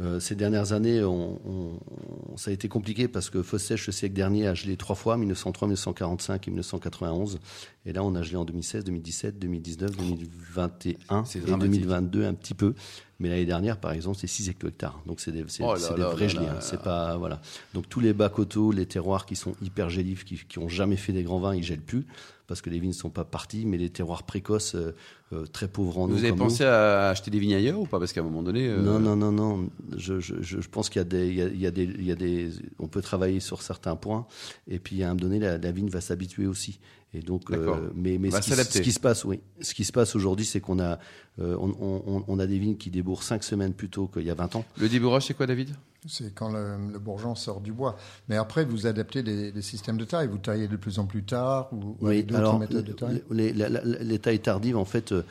Euh, 0.00 0.20
ces 0.20 0.36
dernières 0.36 0.72
années, 0.72 1.02
on, 1.02 1.40
on- 1.44 2.36
ça 2.36 2.50
a 2.50 2.54
été 2.54 2.68
compliqué 2.68 3.08
parce 3.08 3.30
que 3.30 3.42
Fosse 3.42 3.64
Sèche, 3.64 3.86
le 3.88 3.92
siècle 3.92 4.14
dernier, 4.14 4.46
a 4.46 4.54
gelé 4.54 4.76
trois 4.76 4.94
fois, 4.94 5.16
1903, 5.16 5.66
1945 5.68 6.46
et 6.46 6.50
1991. 6.52 7.40
Et 7.84 7.92
là, 7.92 8.04
on 8.04 8.14
a 8.14 8.22
gelé 8.22 8.36
en 8.36 8.44
2016, 8.44 8.84
2017, 8.84 9.38
2019, 9.40 9.96
2021 9.96 11.24
C'est 11.24 11.40
et 11.40 11.42
dramatique. 11.42 11.72
2022 11.72 12.24
un 12.24 12.34
petit 12.34 12.54
peu. 12.54 12.74
Mais 13.20 13.28
l'année 13.28 13.46
dernière, 13.46 13.78
par 13.78 13.90
exemple, 13.92 14.16
c'est 14.16 14.28
6 14.28 14.48
hecto-hectares. 14.48 15.02
Donc, 15.06 15.18
c'est 15.20 15.32
des, 15.32 15.44
c'est- 15.48 15.64
Oh 15.64 15.74
c'est 15.76 15.94
des 15.96 16.02
vrais 16.12 16.28
gelés. 16.28 16.46
hein. 16.46 16.60
C'est 16.60 16.80
pas, 16.80 17.16
voilà. 17.16 17.40
Donc, 17.74 17.88
tous 17.88 17.98
les 17.98 18.12
bas 18.12 18.28
coteaux, 18.28 18.70
les 18.70 18.86
terroirs 18.86 19.26
qui 19.26 19.34
sont 19.34 19.54
hyper 19.60 19.90
gélifs, 19.90 20.24
qui, 20.24 20.36
qui 20.48 20.58
ont 20.60 20.68
jamais 20.68 20.96
fait 20.96 21.12
des 21.12 21.24
grands 21.24 21.40
vins, 21.40 21.54
ils 21.54 21.64
gèlent 21.64 21.80
plus 21.80 22.06
parce 22.46 22.62
que 22.62 22.70
les 22.70 22.78
vignes 22.78 22.90
ne 22.90 22.94
sont 22.94 23.10
pas 23.10 23.24
parties. 23.24 23.66
Mais 23.66 23.76
les 23.76 23.90
terroirs 23.90 24.22
précoces, 24.22 24.76
euh, 24.76 24.94
euh, 25.32 25.44
très 25.46 25.66
pauvres 25.66 25.98
en 25.98 26.04
eau. 26.04 26.12
Vous 26.14 26.18
avez 26.24 26.32
pensé 26.32 26.64
à 26.64 27.08
acheter 27.10 27.30
des 27.32 27.40
vignes 27.40 27.54
ailleurs 27.56 27.80
ou 27.80 27.86
pas? 27.86 27.98
Parce 27.98 28.12
qu'à 28.12 28.20
un 28.20 28.24
moment 28.24 28.42
donné. 28.44 28.68
euh, 28.68 28.80
non, 28.82 29.00
non, 29.00 29.16
non, 29.16 29.32
non. 29.32 29.68
Je, 29.96 30.20
je, 30.20 30.36
je 30.40 30.60
je 30.60 30.68
pense 30.68 30.88
qu'il 30.88 31.00
y 31.00 31.02
a 31.02 31.04
des, 31.04 31.26
il 31.28 31.34
y 31.34 31.42
a, 31.42 31.48
il 31.48 31.60
y 31.60 31.66
a 31.66 31.70
des, 31.72 31.82
il 31.84 32.04
y 32.04 32.12
a 32.12 32.14
des, 32.14 32.50
on 32.78 32.86
peut 32.86 33.02
travailler 33.02 33.40
sur 33.40 33.62
certains 33.62 33.96
points, 33.96 34.26
et 34.68 34.78
puis 34.78 35.02
à 35.02 35.06
un 35.06 35.14
moment 35.14 35.22
donné, 35.22 35.40
la, 35.40 35.58
la 35.58 35.72
vigne 35.72 35.88
va 35.90 36.00
s'habituer 36.00 36.46
aussi. 36.46 36.78
Et 37.14 37.20
donc, 37.20 37.50
euh, 37.50 37.88
mais, 37.94 38.18
ce, 38.30 38.40
qui, 38.40 38.50
s'adapter. 38.50 38.78
ce 38.78 38.82
qui 38.82 38.92
se 38.92 39.00
passe, 39.00 39.24
oui, 39.24 39.40
ce 39.62 39.72
qui 39.72 39.84
se 39.84 39.92
passe 39.92 40.14
aujourd'hui, 40.14 40.44
c'est 40.44 40.60
qu'on 40.60 40.78
a, 40.78 40.98
euh, 41.40 41.56
on, 41.58 41.74
on, 41.80 42.24
on 42.28 42.38
a 42.38 42.46
des 42.46 42.58
vignes 42.58 42.76
qui 42.76 42.90
débourrent 42.90 43.22
cinq 43.22 43.42
semaines 43.44 43.72
plus 43.72 43.88
tôt 43.88 44.08
qu'il 44.08 44.24
y 44.24 44.30
a 44.30 44.34
20 44.34 44.56
ans. 44.56 44.64
Le 44.78 44.90
débourrage, 44.90 45.24
c'est 45.26 45.32
quoi, 45.34 45.46
David? 45.46 45.70
C'est 46.06 46.34
quand 46.34 46.50
le, 46.52 46.76
le 46.92 46.98
bourgeon 46.98 47.34
sort 47.34 47.62
du 47.62 47.72
bois. 47.72 47.96
Mais 48.28 48.36
après, 48.36 48.66
vous 48.66 48.86
adaptez 48.86 49.22
des, 49.22 49.52
des 49.52 49.62
systèmes 49.62 49.96
de 49.96 50.04
taille. 50.04 50.28
Vous 50.28 50.36
taillez 50.38 50.68
de 50.68 50.76
plus 50.76 50.98
en 50.98 51.06
plus 51.06 51.22
tard 51.24 51.70
ou, 51.72 51.76
ou 51.76 51.96
Oui, 52.02 52.22
d'autres 52.24 52.58
méthodes 52.58 52.84
de 52.84 52.92
taille? 52.92 53.22
les, 53.30 53.54
la- 53.54 53.70
la- 53.70 53.82
les 53.82 54.18
tailles 54.18 54.40
tardives, 54.40 54.76
en 54.76 54.84
fait, 54.84 55.12
euh, 55.12 55.22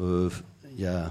euh, 0.00 0.28
il 0.76 0.82
y 0.82 0.86
a, 0.86 1.10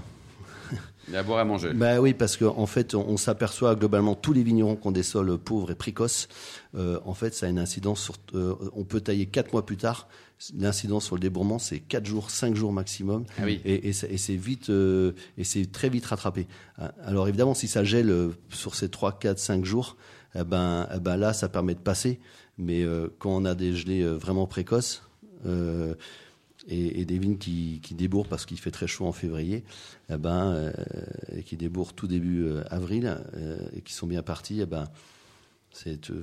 Il 1.08 1.14
y 1.14 1.16
a 1.16 1.20
à 1.20 1.22
boire 1.22 1.38
à 1.38 1.44
manger. 1.44 1.72
Bah 1.74 2.00
oui, 2.00 2.14
parce 2.14 2.36
qu'en 2.36 2.56
en 2.56 2.66
fait, 2.66 2.94
on, 2.94 3.08
on 3.08 3.16
s'aperçoit 3.16 3.74
globalement 3.74 4.14
tous 4.14 4.32
les 4.32 4.42
vignerons 4.42 4.76
qui 4.76 4.86
ont 4.86 4.92
des 4.92 5.02
sols 5.02 5.38
pauvres 5.38 5.70
et 5.70 5.74
précoces. 5.74 6.28
euh, 6.76 6.98
en 7.04 7.14
fait, 7.14 7.34
ça 7.34 7.46
a 7.46 7.48
une 7.48 7.58
incidence 7.58 8.00
sur. 8.02 8.14
euh, 8.34 8.54
on 8.74 8.84
peut 8.84 9.00
tailler 9.00 9.26
quatre 9.26 9.52
mois 9.52 9.64
plus 9.66 9.76
tard. 9.78 10.08
L'incidence 10.56 11.04
sur 11.06 11.16
le 11.16 11.20
débourrement, 11.20 11.58
c'est 11.58 11.80
4 11.80 12.06
jours, 12.06 12.30
5 12.30 12.54
jours 12.54 12.72
maximum. 12.72 13.24
Ah 13.38 13.42
oui. 13.44 13.60
Et, 13.64 13.88
et 13.88 13.92
c'est 13.92 14.08
et 14.12 14.18
c'est 14.18 14.36
vite, 14.36 14.70
euh, 14.70 15.10
et 15.36 15.42
c'est 15.42 15.66
très 15.72 15.88
vite 15.88 16.06
rattrapé. 16.06 16.46
Euh, 16.78 16.86
Alors 17.04 17.26
évidemment, 17.26 17.54
si 17.54 17.66
ça 17.66 17.82
gèle 17.82 18.10
euh, 18.10 18.28
sur 18.50 18.76
ces 18.76 18.88
3, 18.88 19.18
4, 19.18 19.36
5 19.38 19.64
jours, 19.64 19.96
eh 20.36 20.44
ben, 20.44 20.86
eh 20.94 21.00
ben 21.00 21.16
là, 21.16 21.32
ça 21.32 21.48
permet 21.48 21.74
de 21.74 21.80
passer. 21.80 22.20
Mais 22.56 22.84
euh, 22.84 23.08
quand 23.18 23.30
on 23.30 23.44
a 23.46 23.56
des 23.56 23.74
gelées 23.74 24.02
euh, 24.02 24.12
vraiment 24.16 24.46
précoces, 24.46 25.02
euh, 25.44 25.94
et, 26.68 27.00
et 27.00 27.04
des 27.04 27.18
vignes 27.18 27.38
qui, 27.38 27.80
qui 27.82 27.94
débourrent 27.94 28.26
parce 28.28 28.46
qu'il 28.46 28.58
fait 28.58 28.70
très 28.70 28.86
chaud 28.86 29.06
en 29.06 29.12
février, 29.12 29.64
eh 30.10 30.16
ben, 30.16 30.52
euh, 30.52 30.72
et 31.34 31.42
qui 31.42 31.56
débourrent 31.56 31.92
tout 31.94 32.06
début 32.06 32.44
euh, 32.44 32.62
avril 32.70 33.16
euh, 33.34 33.58
et 33.74 33.80
qui 33.80 33.92
sont 33.94 34.06
bien 34.06 34.22
partis, 34.22 34.60
eh 34.60 34.66
ben, 34.66 34.86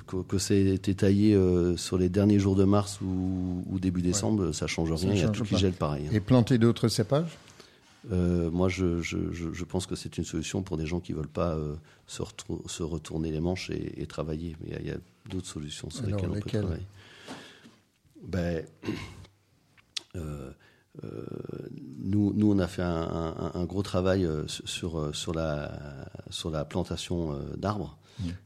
que, 0.08 0.22
que 0.24 0.38
c'est 0.38 0.66
été 0.66 0.96
taillé 0.96 1.38
sur 1.78 1.98
les 1.98 2.10
derniers 2.10 2.40
jours 2.40 2.56
de 2.56 2.64
mars 2.66 3.00
ou, 3.02 3.64
ou 3.70 3.80
début 3.80 4.02
décembre, 4.02 4.52
ça 4.52 4.68
change 4.68 4.92
rien. 4.92 5.14
Il 5.14 5.20
y 5.20 5.24
a 5.24 5.30
tout 5.30 5.44
qui 5.44 5.58
gèle 5.58 5.74
pareil. 5.74 6.06
hein. 6.08 6.12
Et 6.14 6.20
planter 6.20 6.58
d'autres 6.58 6.88
cépages? 6.90 7.38
Euh, 8.12 8.52
moi, 8.52 8.70
je, 8.70 9.02
je, 9.02 9.32
je, 9.32 9.52
je 9.54 9.64
pense 9.64 9.88
que 9.88 9.96
c'est 9.96 10.18
une 10.18 10.25
solution 10.25 10.62
pour 10.62 10.78
des 10.78 10.86
gens 10.86 11.00
qui 11.00 11.14
veulent 11.14 11.28
pas 11.28 11.56
euh, 11.56 11.75
se, 12.08 12.84
retourner 12.84 13.32
les 13.32 13.40
manches 13.40 13.70
et, 13.72 14.02
et 14.02 14.06
travailler. 14.06 14.56
Mais 14.62 14.78
il 14.80 14.88
y 14.88 14.92
a, 14.92 14.98
d'autres 15.30 15.48
solutions 15.48 15.90
sur 15.90 16.06
Alors, 16.06 16.18
lesquelles 16.20 16.38
on 16.38 16.40
peut 16.40 16.50
travailler. 16.50 16.86
Ben, 18.28 18.64
euh, 20.15 20.51
euh, 21.03 21.64
nous, 22.06 22.32
nous, 22.36 22.52
on 22.54 22.60
a 22.60 22.68
fait 22.68 22.84
un, 22.84 23.34
un- 23.46 23.52
un 23.54 23.66
gros 23.66 23.82
travail 23.84 24.26
euh, 24.26 24.48
sur, 24.48 24.70
sur, 24.70 25.00
euh, 25.00 25.12
sur 25.14 25.34
la, 25.34 25.72
sur 26.30 26.50
la 26.52 26.64
plantation 26.64 27.34
euh, 27.34 27.56
d'arbres. 27.58 27.98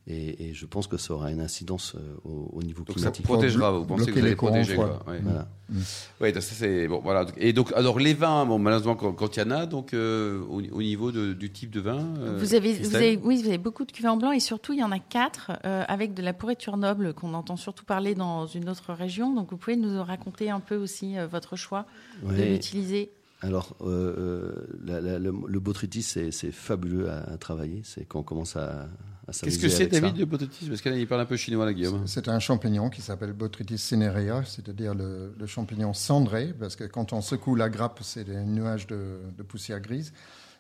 Et, 0.08 0.48
et, 0.50 0.54
je 0.56 0.66
pense 0.66 0.88
que 0.88 0.98
ça 0.98 1.14
aura 1.14 1.30
une 1.32 1.42
incidence 1.42 1.96
au, 2.26 2.50
au, 2.54 2.64
niveau 2.64 2.84
donc 2.84 2.96
climatique. 2.96 3.24
ça 3.24 3.32
protégera, 3.32 3.70
vous 3.72 3.86
pensez 3.86 4.08
que 4.08 4.20
vous 4.20 4.26
allez 4.26 4.36
protéger 4.36 4.74
quoi. 4.74 5.04
Ouais. 5.08 5.20
Voilà. 5.22 5.48
Mmh. 5.70 5.78
Oui, 6.22 6.34
ça 6.34 6.42
c'est 6.42 6.88
bon, 6.88 7.02
voilà. 7.04 7.28
Et 7.38 7.54
donc, 7.54 7.72
alors 7.74 8.00
les 8.00 8.16
vins, 8.16 8.48
bon, 8.48 8.58
malheureusement, 8.58 8.96
quand, 8.96 9.14
quand 9.14 9.38
il 9.38 9.42
y 9.42 9.44
en 9.44 9.52
a, 9.52 9.68
donc 9.68 9.94
euh, 9.94 10.42
au, 10.50 10.60
au, 10.72 10.82
niveau 10.82 11.12
de, 11.12 11.34
du 11.34 11.52
type 11.52 11.70
de 11.70 11.82
vin. 11.82 12.00
Euh, 12.18 12.40
vous 12.40 12.56
avez, 12.56 12.74
vous 12.74 12.96
avez, 12.96 13.16
oui, 13.24 13.44
vous 13.44 13.48
avez 13.48 13.60
beaucoup 13.60 13.86
de 13.86 13.92
cuvées 13.92 14.08
en 14.10 14.18
blanc 14.18 14.32
et 14.32 14.40
surtout 14.40 14.74
il 14.74 14.80
y 14.80 14.84
en 14.84 14.92
a 14.92 14.98
quatre 14.98 15.52
euh, 15.66 15.84
avec 15.88 16.16
de 16.16 16.24
la 16.24 16.34
pourriture 16.34 16.76
noble 16.76 17.14
qu'on 17.14 17.36
entend 17.36 17.56
surtout 17.56 17.86
parler 17.86 18.16
dans 18.16 18.48
une 18.48 18.70
autre 18.70 18.92
région. 18.94 19.36
Donc 19.36 19.52
vous 19.52 19.58
pouvez 19.58 19.76
nous 19.76 20.02
raconter 20.04 20.50
un 20.50 20.62
peu 20.62 20.78
aussi 20.78 21.16
euh, 21.16 21.28
votre 21.28 21.56
choix 21.56 21.86
ouais. 22.24 22.36
de 22.36 22.44
l'utiliser. 22.54 23.12
Alors, 23.42 23.76
euh, 23.82 24.52
la, 24.84 25.00
la, 25.00 25.18
le, 25.18 25.34
le 25.48 25.60
botrytis, 25.60 26.04
c'est 26.04 26.52
fabuleux 26.52 27.10
à, 27.10 27.20
à 27.32 27.38
travailler. 27.38 27.82
C'est 27.86 28.06
quand 28.06 28.20
on 28.20 28.24
commence 28.24 28.58
à, 28.58 28.90
à 29.28 29.32
Qu'est-ce 29.32 29.60
que 29.60 29.70
c'est, 29.70 29.88
David, 29.88 30.18
le 30.18 30.26
botrytis? 30.26 30.68
Parce 30.68 30.82
qu'il 30.82 31.08
parle 31.08 31.22
un 31.22 31.26
peu 31.26 31.38
chinois, 31.38 31.66
là, 31.66 31.74
Guillaume. 31.74 32.06
C'est 32.06 32.28
un 32.28 32.40
champignon 32.40 32.90
qui 32.90 33.02
s'appelle 33.02 33.32
Botrytis 33.32 33.78
cinerea, 33.78 34.44
c'est-à-dire 34.44 34.94
le, 34.94 35.34
le, 35.40 35.46
champignon 35.46 35.94
cendré, 35.94 36.54
parce 36.60 36.76
que 36.76 36.84
quand 36.84 37.14
on 37.14 37.22
secoue 37.22 37.56
la 37.56 37.70
grappe, 37.70 38.00
c'est 38.02 38.26
des 38.26 38.44
nuages 38.44 38.88
de, 38.88 39.20
de 39.38 39.44
poussière 39.44 39.80
grise. 39.80 40.12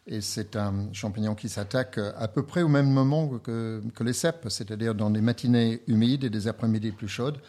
Et 0.07 0.21
c'est 0.21 0.55
un 0.55 0.91
champignon 0.93 1.35
qui 1.35 1.49
s'attaque 1.49 1.99
à 1.99 2.27
peu 2.27 2.43
près 2.43 2.61
au 2.61 2.67
même 2.69 2.89
moment 2.89 3.27
que, 3.39 3.81
que 3.93 4.03
les 4.03 4.13
cèpes, 4.13 4.45
c'est-à-dire 4.49 4.95
dans 4.95 5.09
des 5.09 5.21
matinées 5.21 5.81
humides 5.87 6.23
et 6.23 6.29
des 6.29 6.47
après-midi 6.47 6.91
plus 6.91 7.09
chaudes. 7.09 7.39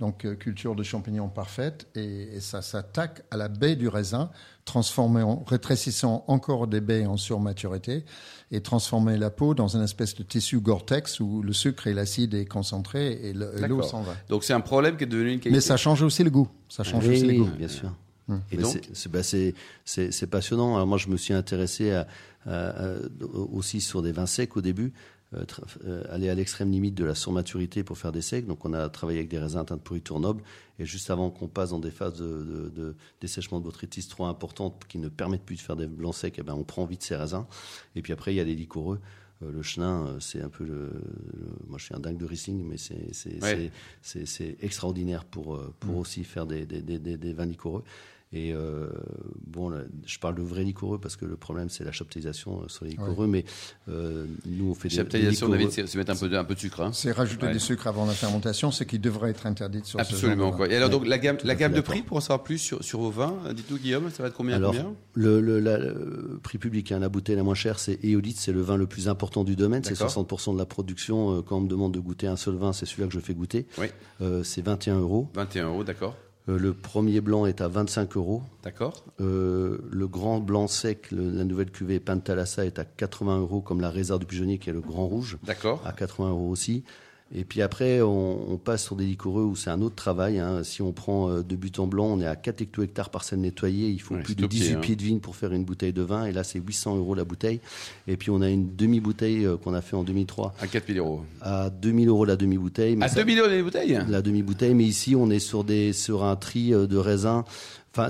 Donc, 0.00 0.24
euh, 0.24 0.34
culture 0.34 0.76
de 0.76 0.82
champignons 0.82 1.28
parfaite. 1.28 1.88
Et, 1.94 2.36
et 2.36 2.40
ça 2.40 2.62
s'attaque 2.62 3.22
à 3.30 3.36
la 3.36 3.48
baie 3.48 3.74
du 3.74 3.88
raisin, 3.88 4.30
transformant, 4.64 5.44
rétrécissant 5.46 6.24
encore 6.28 6.68
des 6.68 6.80
baies 6.80 7.06
en 7.06 7.16
surmaturité 7.16 8.04
et 8.50 8.60
transformer 8.60 9.16
la 9.16 9.30
peau 9.30 9.54
dans 9.54 9.68
une 9.76 9.82
espèce 9.82 10.14
de 10.14 10.22
tissu 10.22 10.60
Gore-Tex 10.60 11.20
où 11.20 11.42
le 11.42 11.52
sucre 11.52 11.86
et 11.88 11.94
l'acide 11.94 12.34
est 12.34 12.46
concentré 12.46 13.12
et 13.12 13.32
l'eau 13.32 13.82
s'en 13.82 14.02
va. 14.02 14.14
Donc, 14.28 14.44
c'est 14.44 14.52
un 14.52 14.60
problème 14.60 14.96
qui 14.96 15.04
est 15.04 15.08
devenu 15.08 15.32
une 15.32 15.40
qualité. 15.40 15.56
Mais 15.56 15.60
ça 15.60 15.76
change 15.76 16.02
aussi 16.02 16.22
le 16.22 16.30
goût. 16.30 16.48
Ça 16.68 16.84
change 16.84 17.06
oui, 17.06 17.16
aussi 17.16 17.26
le 17.26 17.44
goût. 17.44 17.50
bien 17.56 17.68
sûr. 17.68 17.92
Hum. 18.28 18.42
Et 18.52 18.58
donc 18.58 18.76
c'est 18.92 19.10
bah 19.10 19.20
passionnant. 20.30 20.74
Alors 20.74 20.86
moi, 20.86 20.98
je 20.98 21.08
me 21.08 21.16
suis 21.16 21.32
intéressé 21.32 21.92
à, 21.92 22.06
à, 22.44 22.68
à, 22.68 22.94
aussi 23.52 23.80
sur 23.80 24.02
des 24.02 24.12
vins 24.12 24.26
secs 24.26 24.54
au 24.56 24.60
début. 24.60 24.92
Euh, 25.34 25.44
euh, 25.84 26.04
aller 26.08 26.30
à 26.30 26.34
l'extrême 26.34 26.70
limite 26.70 26.94
de 26.94 27.04
la 27.04 27.14
surmaturité 27.14 27.84
pour 27.84 27.98
faire 27.98 28.12
des 28.12 28.22
secs. 28.22 28.46
Donc 28.46 28.64
on 28.64 28.72
a 28.72 28.88
travaillé 28.88 29.18
avec 29.18 29.30
des 29.30 29.38
raisins 29.38 29.62
teints 29.62 29.76
de 29.76 29.82
pourriture 29.82 30.20
noble. 30.20 30.42
Et 30.78 30.86
juste 30.86 31.10
avant 31.10 31.30
qu'on 31.30 31.48
passe 31.48 31.70
dans 31.70 31.78
des 31.80 31.90
phases 31.90 32.14
de, 32.14 32.44
de, 32.44 32.68
de 32.70 32.96
dessèchement 33.20 33.58
de 33.60 33.64
botrytis 33.64 34.08
trop 34.08 34.24
importantes 34.24 34.84
qui 34.88 34.96
ne 34.98 35.08
permettent 35.08 35.44
plus 35.44 35.56
de 35.56 35.60
faire 35.60 35.76
des 35.76 35.86
blancs 35.86 36.14
secs, 36.14 36.34
eh 36.38 36.42
ben 36.42 36.54
on 36.54 36.64
prend 36.64 36.86
vite 36.86 37.02
ces 37.02 37.14
raisins. 37.14 37.44
Et 37.94 38.00
puis 38.00 38.14
après, 38.14 38.32
il 38.32 38.36
y 38.36 38.40
a 38.40 38.44
les 38.44 38.54
liquoreux. 38.54 39.00
Euh, 39.42 39.52
le 39.52 39.62
chenin, 39.62 40.16
c'est 40.18 40.40
un 40.40 40.48
peu 40.48 40.64
le, 40.64 40.86
le, 40.86 41.46
Moi, 41.68 41.76
je 41.76 41.84
suis 41.84 41.94
un 41.94 42.00
dingue 42.00 42.16
de 42.16 42.24
Riesling, 42.24 42.64
mais 42.66 42.78
c'est 42.78 43.42
ouais. 43.42 43.70
extraordinaire 44.62 45.26
pour, 45.26 45.60
pour 45.78 45.96
mmh. 45.96 45.98
aussi 45.98 46.24
faire 46.24 46.46
des, 46.46 46.64
des, 46.64 46.80
des, 46.80 47.18
des 47.18 47.32
vins 47.34 47.44
liquoreux. 47.44 47.84
Et 48.32 48.52
euh, 48.52 48.88
bon, 49.46 49.70
là, 49.70 49.78
je 50.04 50.18
parle 50.18 50.34
de 50.34 50.42
vrai 50.42 50.62
liquoreux 50.62 50.98
parce 50.98 51.16
que 51.16 51.24
le 51.24 51.36
problème 51.36 51.70
c'est 51.70 51.82
la 51.82 51.92
chaptalisation 51.92 52.68
sur 52.68 52.84
les 52.84 52.90
liquoreux, 52.90 53.24
ouais. 53.24 53.26
mais 53.26 53.44
euh, 53.88 54.26
nous 54.44 54.70
on 54.70 54.74
fait 54.74 54.88
des 54.88 54.96
chaptalisation. 54.96 55.48
David, 55.48 55.70
c'est 55.70 55.94
mettre 55.94 56.12
un 56.12 56.16
peu 56.16 56.28
de, 56.28 56.36
un 56.36 56.44
peu 56.44 56.54
de 56.54 56.60
sucre. 56.60 56.82
Hein. 56.82 56.92
C'est 56.92 57.12
rajouter 57.12 57.46
ouais. 57.46 57.52
du 57.52 57.60
sucre 57.60 57.86
avant 57.86 58.04
la 58.04 58.12
fermentation, 58.12 58.70
ce 58.70 58.84
qui 58.84 58.98
devrait 58.98 59.30
être 59.30 59.46
interdit 59.46 59.80
sur 59.84 59.98
Absolument. 59.98 60.52
ce 60.52 60.56
quoi. 60.56 60.68
Et 60.68 60.76
alors 60.76 60.90
donc 60.90 61.06
la 61.06 61.18
gamme, 61.18 61.38
la 61.42 61.54
gamme 61.54 61.72
de 61.72 61.80
prix 61.80 62.02
pour 62.02 62.18
en 62.18 62.20
savoir 62.20 62.42
plus 62.42 62.58
sur, 62.58 62.84
sur 62.84 63.00
vos 63.00 63.10
vins, 63.10 63.34
dites-nous 63.54 63.78
Guillaume, 63.78 64.10
ça 64.10 64.22
va 64.22 64.28
être 64.28 64.36
combien 64.36 64.56
alors, 64.56 64.72
combien? 64.72 64.94
le, 65.14 65.40
le, 65.40 65.58
la, 65.58 65.78
le, 65.78 66.38
prix 66.42 66.58
public, 66.58 66.92
hein, 66.92 66.98
la 66.98 67.08
bouteille 67.08 67.36
la 67.36 67.42
moins 67.42 67.54
chère, 67.54 67.78
c'est 67.78 67.98
Eolite, 68.04 68.38
c'est 68.38 68.52
le 68.52 68.60
vin 68.60 68.76
le 68.76 68.86
plus 68.86 69.08
important 69.08 69.42
du 69.42 69.56
domaine, 69.56 69.84
c'est 69.84 69.94
60% 69.94 70.52
de 70.52 70.58
la 70.58 70.66
production. 70.66 71.42
Quand 71.42 71.56
on 71.56 71.60
me 71.62 71.68
demande 71.68 71.92
de 71.92 72.00
goûter 72.00 72.26
un 72.26 72.36
seul 72.36 72.56
vin, 72.56 72.74
c'est 72.74 72.84
celui-là 72.84 73.08
que 73.08 73.14
je 73.14 73.20
fais 73.20 73.34
goûter. 73.34 73.66
Oui. 73.78 73.86
Euh, 74.20 74.42
c'est 74.42 74.62
21 74.62 74.98
euros. 74.98 75.28
21 75.34 75.66
euros, 75.68 75.84
d'accord. 75.84 76.16
Euh, 76.48 76.58
le 76.58 76.72
premier 76.72 77.20
blanc 77.20 77.46
est 77.46 77.60
à 77.60 77.68
25 77.68 78.16
euros. 78.16 78.42
D'accord. 78.62 79.04
Euh, 79.20 79.78
le 79.90 80.08
grand 80.08 80.40
blanc 80.40 80.66
sec, 80.66 81.10
le, 81.10 81.30
la 81.30 81.44
nouvelle 81.44 81.70
cuvée 81.70 82.00
Pantalassa 82.00 82.64
est 82.64 82.78
à 82.78 82.84
80 82.84 83.40
euros, 83.40 83.60
comme 83.60 83.80
la 83.80 83.90
réserve 83.90 84.20
du 84.20 84.26
pigeonnier 84.26 84.58
qui 84.58 84.70
est 84.70 84.72
le 84.72 84.80
grand 84.80 85.06
rouge. 85.06 85.38
D'accord. 85.44 85.82
À 85.86 85.92
80 85.92 86.30
euros 86.30 86.48
aussi. 86.48 86.84
Et 87.34 87.44
puis 87.44 87.60
après, 87.60 88.00
on, 88.00 88.52
on 88.52 88.56
passe 88.56 88.84
sur 88.84 88.96
des 88.96 89.04
liquoreux 89.04 89.44
où 89.44 89.54
c'est 89.54 89.68
un 89.68 89.82
autre 89.82 89.94
travail. 89.94 90.38
Hein. 90.38 90.62
Si 90.64 90.80
on 90.80 90.92
prend 90.92 91.30
euh, 91.30 91.42
de 91.42 91.56
but 91.56 91.78
en 91.78 91.86
blanc, 91.86 92.06
on 92.06 92.20
est 92.20 92.26
à 92.26 92.36
4 92.36 92.62
hecto-hectares 92.62 93.10
parcelle 93.10 93.40
nettoyée. 93.40 93.90
Il 93.90 94.00
faut 94.00 94.14
ouais, 94.14 94.22
plus 94.22 94.34
de 94.34 94.46
18 94.46 94.66
pieds, 94.66 94.76
pieds 94.80 94.96
de 94.96 95.02
vigne 95.02 95.20
pour 95.20 95.36
faire 95.36 95.52
une 95.52 95.64
bouteille 95.64 95.92
de 95.92 96.02
vin. 96.02 96.24
Et 96.24 96.32
là, 96.32 96.42
c'est 96.42 96.58
800 96.58 96.96
euros 96.96 97.14
la 97.14 97.24
bouteille. 97.24 97.60
Et 98.06 98.16
puis, 98.16 98.30
on 98.30 98.40
a 98.40 98.48
une 98.48 98.74
demi-bouteille 98.74 99.44
euh, 99.44 99.56
qu'on 99.58 99.74
a 99.74 99.82
fait 99.82 99.94
en 99.94 100.04
2003. 100.04 100.54
À 100.60 100.66
4000 100.66 100.98
euros. 100.98 101.22
À 101.42 101.68
2000 101.68 102.08
euros 102.08 102.24
la 102.24 102.36
demi-bouteille. 102.36 102.96
À 103.00 103.08
2000 103.08 103.38
euros 103.38 103.46
la 103.48 103.52
demi-bouteille? 103.52 103.98
La 104.08 104.22
demi-bouteille. 104.22 104.74
Mais 104.74 104.84
ici, 104.84 105.14
on 105.14 105.28
est 105.28 105.38
sur, 105.38 105.64
des, 105.64 105.92
sur 105.92 106.24
un 106.24 106.36
tri 106.36 106.72
euh, 106.72 106.86
de 106.86 106.96
raisins. 106.96 107.44
Enfin, 107.94 108.08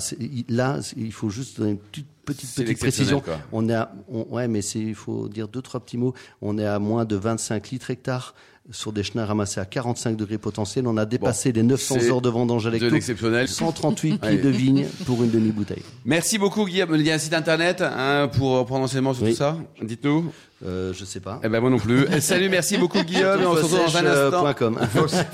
là, 0.48 0.78
il 0.96 1.12
faut 1.12 1.30
juste 1.30 1.58
donner 1.58 1.72
une 1.72 1.78
petite 1.78 2.06
petite, 2.28 2.54
petite 2.54 2.78
précision. 2.78 3.20
Quoi. 3.20 3.38
On 3.52 3.68
est 3.68 3.75
à, 3.75 3.92
on, 4.08 4.26
ouais, 4.34 4.48
mais 4.48 4.60
il 4.60 4.94
faut 4.94 5.28
dire 5.28 5.48
deux, 5.48 5.62
trois 5.62 5.80
petits 5.80 5.96
mots. 5.96 6.14
On 6.42 6.58
est 6.58 6.66
à 6.66 6.78
moins 6.78 7.04
de 7.04 7.16
25 7.16 7.70
litres 7.70 7.90
hectares 7.90 8.34
sur 8.70 8.92
des 8.92 9.02
chenins 9.02 9.25
ramassés 9.25 9.60
à 9.60 9.64
45 9.64 10.16
degrés 10.16 10.38
potentiels. 10.38 10.87
On 10.87 10.96
a 10.96 11.06
dépassé 11.06 11.52
bon, 11.52 11.60
les 11.60 11.66
900 11.66 11.96
heures 12.10 12.20
de 12.20 12.28
vendange 12.28 12.66
avec 12.66 12.82
de 12.82 12.88
l'exceptionnel. 12.88 13.48
138 13.48 14.20
pieds 14.20 14.37
de 14.42 14.48
vigne 14.48 14.87
pour 15.06 15.22
une 15.22 15.30
demi-bouteille. 15.30 15.82
Merci 16.04 16.38
beaucoup, 16.38 16.64
Guillaume. 16.64 16.94
Il 16.94 17.06
y 17.06 17.10
a 17.10 17.14
un 17.14 17.18
site 17.18 17.34
internet 17.34 17.82
hein, 17.82 18.28
pour 18.28 18.64
prendre 18.66 18.84
enseignement 18.84 19.14
sur 19.14 19.25
oui. 19.25 19.30
tout 19.30 19.37
ça. 19.37 19.56
Dites-nous. 19.82 20.32
Euh, 20.64 20.92
je 20.92 21.04
sais 21.04 21.20
pas. 21.20 21.40
Eh 21.44 21.48
ben 21.48 21.60
moi 21.60 21.70
non 21.70 21.78
plus. 21.78 22.06
Salut, 22.20 22.48
merci 22.48 22.78
beaucoup 22.78 23.00
Guillaume. 23.02 23.40
on 23.46 23.54
se 23.54 23.62
retrouve 23.62 23.78
dans 23.78 23.96
un 23.96 24.06
instant. 24.06 24.78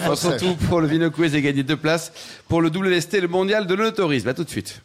on 0.11 0.17
se 0.17 0.27
retrouve 0.27 0.57
pour 0.69 0.81
le 0.83 0.87
Vino 0.87 1.11
Quiz 1.11 1.35
et 1.35 1.41
gagner 1.41 1.63
deux 1.63 1.79
places 1.79 2.13
pour 2.47 2.61
le 2.61 2.69
WST, 2.69 3.23
le 3.23 3.29
mondial 3.29 3.67
de 3.67 3.75
l'autorisme. 3.75 4.29
À 4.29 4.35
tout 4.35 4.45
de 4.45 4.51
suite. 4.51 4.83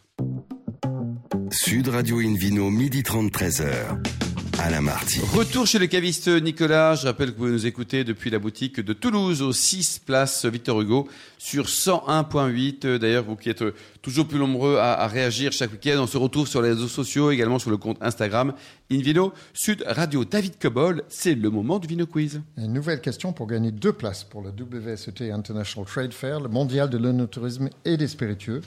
Sud 1.50 1.88
Radio 1.88 2.20
Invino, 2.20 2.70
midi 2.70 3.02
30, 3.02 3.30
13h. 3.30 4.29
Alain 4.62 4.82
Marty. 4.82 5.20
Retour 5.32 5.66
chez 5.66 5.78
le 5.78 5.86
caviste 5.86 6.28
Nicolas. 6.28 6.94
Je 6.94 7.06
rappelle 7.06 7.32
que 7.32 7.38
vous 7.38 7.48
nous 7.48 7.64
écoutez 7.64 8.04
depuis 8.04 8.28
la 8.28 8.38
boutique 8.38 8.78
de 8.78 8.92
Toulouse, 8.92 9.40
au 9.40 9.52
6 9.54 10.00
place 10.04 10.44
Victor 10.44 10.82
Hugo, 10.82 11.08
sur 11.38 11.64
101.8. 11.64 12.98
D'ailleurs, 12.98 13.24
vous 13.24 13.36
qui 13.36 13.48
êtes 13.48 13.64
toujours 14.02 14.28
plus 14.28 14.38
nombreux 14.38 14.76
à, 14.76 15.00
à 15.00 15.06
réagir 15.06 15.52
chaque 15.52 15.72
week-end, 15.72 15.96
on 16.00 16.06
se 16.06 16.18
retrouve 16.18 16.46
sur 16.46 16.60
les 16.60 16.68
réseaux 16.70 16.88
sociaux, 16.88 17.30
également 17.30 17.58
sur 17.58 17.70
le 17.70 17.78
compte 17.78 17.96
Instagram 18.02 18.52
Invino 18.92 19.32
Sud 19.54 19.82
Radio. 19.86 20.26
David 20.26 20.58
Cobol, 20.58 21.04
c'est 21.08 21.34
le 21.34 21.48
moment 21.48 21.78
du 21.78 21.88
Vino 21.88 22.04
Quiz. 22.04 22.42
Une 22.58 22.74
nouvelle 22.74 23.00
question 23.00 23.32
pour 23.32 23.46
gagner 23.46 23.70
deux 23.72 23.94
places 23.94 24.24
pour 24.24 24.42
le 24.42 24.50
WSET 24.50 25.30
International 25.30 25.88
Trade 25.88 26.12
Fair, 26.12 26.38
le 26.38 26.50
mondial 26.50 26.90
de 26.90 26.98
l'onotourisme 26.98 27.70
et 27.86 27.96
des 27.96 28.08
spiritueux 28.08 28.60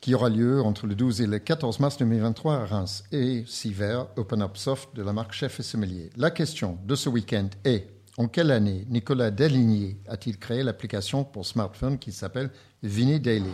qui 0.00 0.14
aura 0.14 0.28
lieu 0.28 0.62
entre 0.62 0.86
le 0.86 0.94
12 0.94 1.22
et 1.22 1.26
le 1.26 1.38
14 1.38 1.80
mars 1.80 1.96
2023 1.98 2.54
à 2.54 2.66
Reims, 2.66 3.04
et 3.12 3.44
Siver 3.46 4.02
Open 4.16 4.42
Up 4.42 4.56
Soft 4.56 4.94
de 4.94 5.02
la 5.02 5.12
marque 5.12 5.32
Chef 5.32 5.58
et 5.60 5.62
Sommelier. 5.62 6.10
La 6.16 6.30
question 6.30 6.78
de 6.84 6.94
ce 6.94 7.08
week-end 7.08 7.48
est 7.64 7.88
en 8.16 8.26
quelle 8.26 8.50
année 8.50 8.84
Nicolas 8.88 9.30
Deligny 9.30 9.96
a-t-il 10.08 10.38
créé 10.38 10.62
l'application 10.62 11.24
pour 11.24 11.46
smartphone 11.46 11.98
qui 11.98 12.12
s'appelle 12.12 12.50
Vini 12.82 13.20
Daily? 13.20 13.50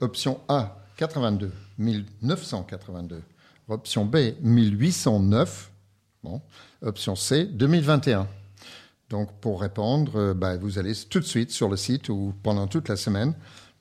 Option 0.00 0.40
A 0.48 0.78
82, 0.96 1.52
1982. 1.78 3.22
Option 3.68 4.04
B 4.04 4.16
1809. 4.42 5.70
Bon. 6.22 6.40
Option 6.82 7.16
C 7.16 7.44
2021. 7.44 8.26
Donc 9.10 9.30
pour 9.40 9.60
répondre, 9.60 10.32
bah, 10.32 10.56
vous 10.56 10.78
allez 10.78 10.94
tout 11.08 11.20
de 11.20 11.24
suite 11.24 11.50
sur 11.50 11.68
le 11.68 11.76
site 11.76 12.08
ou 12.08 12.34
pendant 12.42 12.66
toute 12.66 12.88
la 12.88 12.96
semaine 12.96 13.34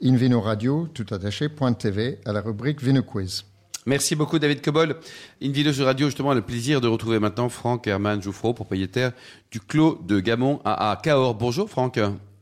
Invino 0.04 0.42
Radio, 0.42 0.88
tout 0.92 1.06
attaché, 1.12 1.48
.tv, 1.78 2.18
à 2.26 2.34
la 2.34 2.42
rubrique 2.42 2.82
Vino 2.82 3.04
Quiz. 3.04 3.46
Merci 3.86 4.16
beaucoup 4.16 4.40
David 4.40 4.62
Cobol. 4.64 4.96
Invino 5.44 5.72
sur 5.72 5.86
Radio, 5.86 6.08
justement, 6.08 6.32
a 6.32 6.36
le 6.36 6.42
plaisir 6.42 6.82
de 6.82 6.88
retrouver 6.88 7.20
maintenant 7.20 7.50
Franck 7.50 7.86
Herman 7.86 8.20
Jouffreau, 8.20 8.56
propriétaire 8.56 9.12
du 9.52 9.60
Clos 9.60 10.02
de 10.04 10.20
Gamon 10.20 10.60
à, 10.66 10.90
à 10.90 10.96
Cahors. 10.96 11.36
Bonjour 11.36 11.70
Franck. 11.70 12.00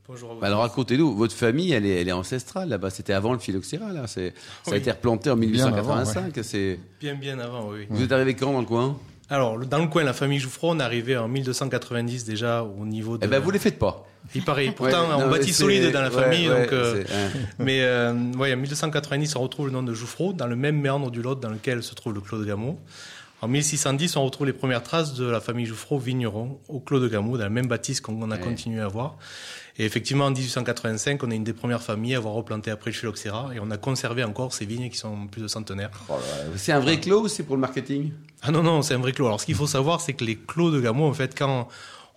Bonjour. 0.08 0.38
Bah 0.40 0.48
alors 0.48 0.62
racontez-nous, 0.62 1.14
votre 1.14 1.36
famille, 1.36 1.74
elle 1.74 1.86
est, 1.86 2.02
elle 2.02 2.08
est 2.08 2.14
ancestrale 2.14 2.70
là-bas. 2.70 2.92
C'était 2.92 3.14
avant 3.14 3.34
le 3.34 3.40
phylloxéra, 3.40 3.92
là. 3.92 4.08
C'est, 4.08 4.30
ça 4.64 4.72
oui. 4.72 4.76
a 4.76 4.78
été 4.78 4.92
replanté 4.92 5.30
en 5.30 5.36
1885. 5.36 6.14
Bien, 6.14 6.22
avant, 6.22 6.28
ouais. 6.28 6.44
c'est... 6.44 6.80
bien, 7.02 7.16
bien 7.16 7.40
avant, 7.40 7.70
oui. 7.72 7.88
Vous 7.90 8.02
êtes 8.02 8.12
arrivé 8.14 8.36
quand 8.36 8.54
dans 8.54 8.62
le 8.62 8.66
coin? 8.66 8.98
Alors, 9.30 9.60
dans 9.60 9.80
le 9.80 9.88
coin, 9.88 10.04
la 10.04 10.14
famille 10.14 10.40
Jouffron, 10.40 10.78
on 10.78 10.80
est 10.80 10.84
arrivé 10.84 11.18
en 11.18 11.28
1290 11.28 12.24
déjà 12.24 12.64
au 12.64 12.86
niveau 12.86 13.18
de... 13.18 13.26
Eh 13.26 13.28
ben, 13.28 13.40
vous 13.40 13.52
les 13.52 13.60
faites 13.60 13.78
pas. 13.78 14.09
Il 14.36 14.44
paraît. 14.44 14.72
Pourtant, 14.76 15.08
ouais, 15.08 15.16
on 15.16 15.22
non, 15.22 15.30
bâtit 15.30 15.54
solide 15.54 15.92
dans 15.92 16.02
la 16.02 16.12
famille. 16.12 16.50
Ouais, 16.50 16.62
donc, 16.62 16.74
euh... 16.74 17.04
mais 17.58 17.82
euh, 17.82 18.14
ouais, 18.38 18.54
en 18.54 18.58
1290, 18.58 19.36
on 19.36 19.42
retrouve 19.42 19.68
le 19.68 19.74
nom 19.74 19.84
de 19.84 19.94
Jouffron 19.94 20.34
dans 20.34 20.48
le 20.48 20.56
même 20.56 20.80
méandre 20.80 21.10
du 21.10 21.22
Lot 21.22 21.40
dans 21.40 21.50
lequel 21.50 21.82
se 21.84 21.96
trouve 21.96 22.14
le 22.14 22.22
Clos 22.22 22.40
de 22.40 22.46
Gameau. 22.46 22.80
En 23.42 23.48
1610, 23.48 24.18
on 24.18 24.26
retrouve 24.26 24.48
les 24.48 24.54
premières 24.54 24.84
traces 24.84 25.14
de 25.14 25.26
la 25.26 25.40
famille 25.40 25.66
Jouffreau 25.66 25.98
vigneron 25.98 26.60
au 26.68 26.82
Clos 26.82 27.00
de 27.00 27.08
Gameau, 27.08 27.38
dans 27.38 27.46
la 27.46 27.50
même 27.50 27.68
bâtisse 27.68 28.02
qu'on 28.02 28.30
a 28.30 28.36
ouais. 28.36 28.42
continué 28.42 28.82
à 28.82 28.88
voir. 28.88 29.18
Et 29.78 29.86
effectivement, 29.86 30.26
en 30.26 30.32
1885, 30.32 31.24
on 31.24 31.32
est 31.32 31.38
une 31.38 31.46
des 31.46 31.54
premières 31.54 31.82
familles 31.82 32.16
à 32.16 32.18
avoir 32.18 32.34
replanté 32.34 32.70
après 32.70 32.92
le 32.92 32.96
phylloxéra 32.96 33.52
et 33.56 33.62
on 33.62 33.72
a 33.72 33.78
conservé 33.78 34.26
encore 34.26 34.54
ces 34.54 34.66
vignes 34.66 34.90
qui 34.90 34.98
sont 34.98 35.28
plus 35.28 35.42
de 35.42 35.48
centenaires. 35.48 35.92
Oh 36.10 36.16
c'est 36.58 36.74
un 36.74 36.82
vrai 36.82 37.00
clos 37.00 37.22
ou 37.22 37.28
c'est 37.30 37.44
pour 37.44 37.56
le 37.56 37.62
marketing? 37.62 38.12
Ah 38.42 38.52
non, 38.52 38.62
non, 38.62 38.82
c'est 38.82 38.96
un 38.96 39.00
vrai 39.00 39.14
clos. 39.14 39.28
Alors, 39.28 39.40
ce 39.40 39.46
qu'il 39.46 39.56
faut 39.56 39.68
savoir, 39.68 40.02
c'est 40.02 40.12
que 40.14 40.26
les 40.26 40.36
clos 40.36 40.70
de 40.70 40.82
Gameau, 40.82 41.06
en 41.06 41.14
fait, 41.14 41.38
quand 41.38 41.70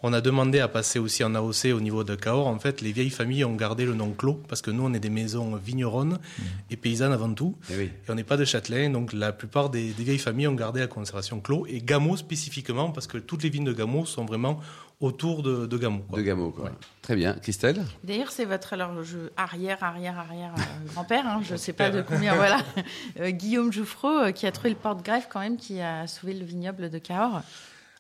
On 0.02 0.12
a 0.12 0.21
demandé 0.21 0.59
à 0.59 0.68
passer 0.68 0.99
aussi 0.99 1.23
en 1.23 1.35
AOC 1.35 1.66
au 1.75 1.80
niveau 1.80 2.02
de 2.02 2.14
Cahors. 2.14 2.49
En 2.49 2.59
fait, 2.59 2.80
les 2.80 2.92
vieilles 2.92 3.11
familles 3.11 3.44
ont 3.44 3.54
gardé 3.54 3.85
le 3.85 3.94
nom 3.94 4.12
Clos 4.12 4.40
parce 4.49 4.61
que 4.61 4.71
nous, 4.71 4.85
on 4.85 4.92
est 4.94 5.00
des 5.00 5.11
maisons 5.11 5.56
vigneronnes 5.56 6.18
mmh. 6.18 6.42
et 6.71 6.76
paysannes 6.76 7.12
avant 7.12 7.32
tout. 7.32 7.56
Eh 7.71 7.85
et, 7.85 7.90
on 8.09 8.14
n'est 8.14 8.25
pas 8.25 8.37
de 8.37 8.44
châtelain. 8.44 8.90
Donc, 8.90 9.12
la 9.12 9.32
plupart 9.32 9.71
des, 9.71 9.92
vieilles 9.92 10.18
familles 10.18 10.49
ont 10.49 10.54
gardé 10.54 10.80
la 10.80 10.88
conservation 10.88 11.40
Clos 11.40 11.66
et 11.68 11.80
Gameau 11.80 12.16
spécifiquement 12.16 12.90
parce 12.90 13.06
que 13.06 13.18
toutes 13.18 13.42
les 13.42 13.50
vignes 13.50 13.64
de 13.64 13.73
Gameau 13.73 14.04
sont 14.04 14.25
vraiment 14.25 14.61
autour 15.02 15.42
de, 15.42 15.66
de 15.66 15.76
Gameau. 15.78 16.04
De 16.12 16.23
Gameau, 16.23 16.50
quoi. 16.50 16.71
Très 17.02 17.16
bien. 17.16 17.35
Christelle? 17.35 17.85
D'ailleurs, 18.04 18.30
c'est 18.30 18.44
votre 18.44 18.73
alors, 18.73 18.92
arrière, 19.37 19.82
arrière, 19.82 20.18
arrière 20.18 20.54
euh, 20.56 20.88
grand-père, 20.94 21.26
hein, 21.26 21.42
je 21.44 21.52
ne 21.52 21.59
sais 21.59 21.73
pas 21.73 21.90
de 21.90 22.02
combien, 22.02 22.35
voilà, 22.37 22.59
euh, 23.21 23.30
Guillaume 23.30 23.73
Jouffreau, 23.73 24.18
euh, 24.18 24.32
qui 24.32 24.47
a 24.47 24.52
trouvé 24.52 24.71
le 24.71 24.76
porte-greffe 24.76 25.28
quand 25.28 25.40
même, 25.40 25.56
qui 25.56 25.80
a 25.80 26.06
sauvé 26.06 26.35
le 26.35 26.44
vignoble 26.44 26.88
de 26.88 26.99
Cahors. 26.99 27.42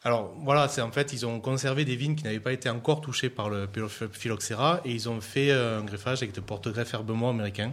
Alors 0.04 0.34
voilà, 0.42 0.66
c'est 0.68 0.80
en 0.80 0.90
fait 0.90 1.12
ils 1.12 1.24
ont 1.26 1.40
conservé 1.40 1.84
des 1.84 1.94
vignes 1.94 2.16
qui 2.16 2.24
n'avaient 2.24 2.40
pas 2.40 2.52
été 2.52 2.68
encore 2.68 3.00
touchées 3.00 3.30
par 3.30 3.48
le 3.48 3.68
phylloxéra 4.12 4.80
et 4.84 4.92
ils 4.92 5.08
ont 5.08 5.20
fait 5.20 5.50
euh, 5.50 5.80
un 5.80 5.84
greffage 5.84 6.22
avec 6.22 6.34
des 6.34 6.40
porte-greffes 6.40 6.92
herbement 6.94 7.30
américains 7.30 7.72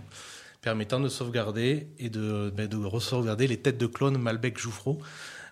permettant 0.62 1.00
de 1.00 1.10
sauvegarder 1.10 1.88
et 1.98 2.10
de, 2.10 2.54
ben, 2.56 2.68
de 2.68 3.00
sauvegarder 3.00 3.48
les 3.48 3.58
têtes 3.58 3.78
de 3.78 3.88
clones 3.88 4.18
Malbec 4.18 4.60
Jouffreau 4.60 5.00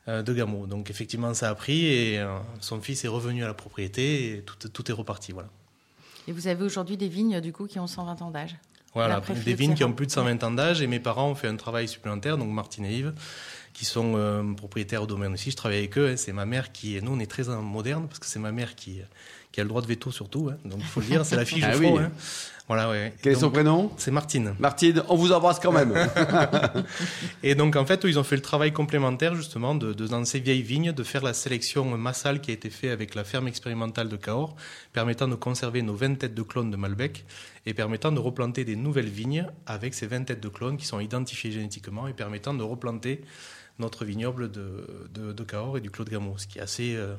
euh, 0.07 0.22
de 0.22 0.34
Gameau. 0.34 0.67
Donc 0.67 0.91
effectivement 0.91 1.34
ça 1.34 1.50
a 1.50 1.55
pris 1.55 1.86
et 1.86 2.19
euh, 2.19 2.38
son 2.60 2.79
fils 2.79 3.03
est 3.05 3.07
revenu 3.07 3.43
à 3.43 3.48
la 3.48 3.55
propriété 3.55 4.34
et 4.34 4.41
tout, 4.41 4.69
tout 4.69 4.91
est 4.91 4.93
reparti 4.93 5.31
voilà. 5.31 5.50
Et 6.27 6.31
vous 6.31 6.48
avez 6.48 6.63
aujourd'hui 6.63 6.98
des 6.98 7.07
vignes 7.07 7.41
du 7.41 7.53
coup 7.53 7.65
qui 7.65 7.79
ont 7.79 7.88
120 7.88 8.22
ans 8.22 8.29
d'âge? 8.29 8.55
Voilà, 8.93 9.22
des 9.46 9.53
vignes 9.53 9.75
qui 9.75 9.84
ont 9.84 9.93
plus 9.93 10.07
de 10.07 10.12
120 10.12 10.43
ans 10.43 10.51
d'âge 10.51 10.81
et 10.81 10.88
mes 10.88 11.00
parents 11.00 11.29
ont 11.29 11.36
fait 11.36 11.48
un 11.48 11.55
travail 11.55 11.88
supplémentaire, 11.88 12.38
donc 12.38 12.50
Martine 12.50 12.86
et 12.86 12.98
Yves, 12.98 13.13
qui 13.77 13.86
sont 13.86 14.13
euh, 14.15 14.41
propriétaires 14.55 15.03
au 15.03 15.05
domaine 15.05 15.34
aussi. 15.34 15.51
Je 15.51 15.55
travaille 15.55 15.77
avec 15.77 16.00
eux. 16.00 16.10
Hein. 16.10 16.17
C'est 16.17 16.34
ma 16.34 16.48
mère 16.48 16.72
qui. 16.72 17.00
Nous, 17.00 17.12
on 17.12 17.19
est 17.19 17.29
très 17.29 17.43
moderne 17.43 18.07
parce 18.07 18.17
que 18.17 18.25
c'est 18.25 18.39
ma 18.39 18.51
mère 18.51 18.74
qui, 18.74 19.01
qui 19.51 19.62
a 19.62 19.63
le 19.63 19.69
droit 19.69 19.84
de 19.84 19.88
veto 19.88 20.10
surtout. 20.10 20.50
Hein. 20.51 20.57
Donc, 20.65 20.79
il 20.79 20.86
faut 20.86 21.00
le 21.00 21.05
dire, 21.05 21.24
c'est 21.24 21.36
la 21.36 21.46
fille 21.46 21.63
ah 21.63 21.77
oui. 21.77 21.89
Hein. 21.89 22.12
Voilà, 22.67 22.89
ouais. 22.89 23.13
Quel 23.22 23.34
est 23.34 23.39
son 23.39 23.51
prénom? 23.51 23.91
C'est 23.98 24.10
Martine. 24.10 24.55
Martine, 24.60 25.03
on 25.10 25.15
vous 25.15 25.31
embrasse 25.31 25.60
quand 25.60 25.72
même. 25.72 25.93
et 27.43 27.53
donc, 27.53 27.75
en 27.75 27.86
fait, 27.86 28.03
ils 28.03 28.17
ont 28.17 28.24
fait 28.24 28.36
le 28.36 28.41
travail 28.41 28.74
complémentaire, 28.74 29.36
justement, 29.36 29.75
de, 29.75 29.93
dans 29.93 30.25
ces 30.25 30.39
vieilles 30.39 30.63
vignes, 30.63 30.91
de 30.91 31.03
faire 31.03 31.24
la 31.24 31.34
sélection 31.34 31.86
massale 31.98 32.41
qui 32.41 32.50
a 32.50 32.55
été 32.55 32.69
faite 32.72 32.91
avec 32.91 33.13
la 33.15 33.24
ferme 33.24 33.48
expérimentale 33.48 34.10
de 34.10 34.17
Cahors, 34.17 34.55
permettant 34.91 35.27
de 35.29 35.36
conserver 35.36 35.81
nos 35.84 35.93
20 35.93 36.15
têtes 36.15 36.34
de 36.34 36.41
clones 36.41 36.72
de 36.72 36.75
Malbec 36.77 37.25
et 37.67 37.74
permettant 37.74 38.12
de 38.12 38.19
replanter 38.19 38.65
des 38.65 38.75
nouvelles 38.75 39.07
vignes 39.07 39.48
avec 39.65 39.93
ces 39.93 40.07
20 40.07 40.25
têtes 40.25 40.41
de 40.41 40.50
clones 40.50 40.77
qui 40.77 40.88
sont 40.88 41.00
identifiées 41.00 41.51
génétiquement 41.51 42.07
et 42.07 42.13
permettant 42.13 42.53
de 42.53 42.63
replanter 42.63 43.22
notre 43.79 44.05
vignoble 44.05 44.51
de, 44.51 45.10
de, 45.13 45.43
Cahors 45.43 45.77
et 45.77 45.81
du 45.81 45.91
Clos 45.91 46.05
de 46.05 46.10
Gameau, 46.10 46.38
ce 46.38 46.48
qui 46.48 46.60
est 46.60 46.62
assez 46.62 46.96
euh, 46.96 47.15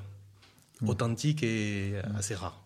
mm. 0.81 0.89
authentique 0.89 1.43
et 1.43 1.93
mm. 1.93 2.17
assez 2.17 2.35
rare. 2.35 2.61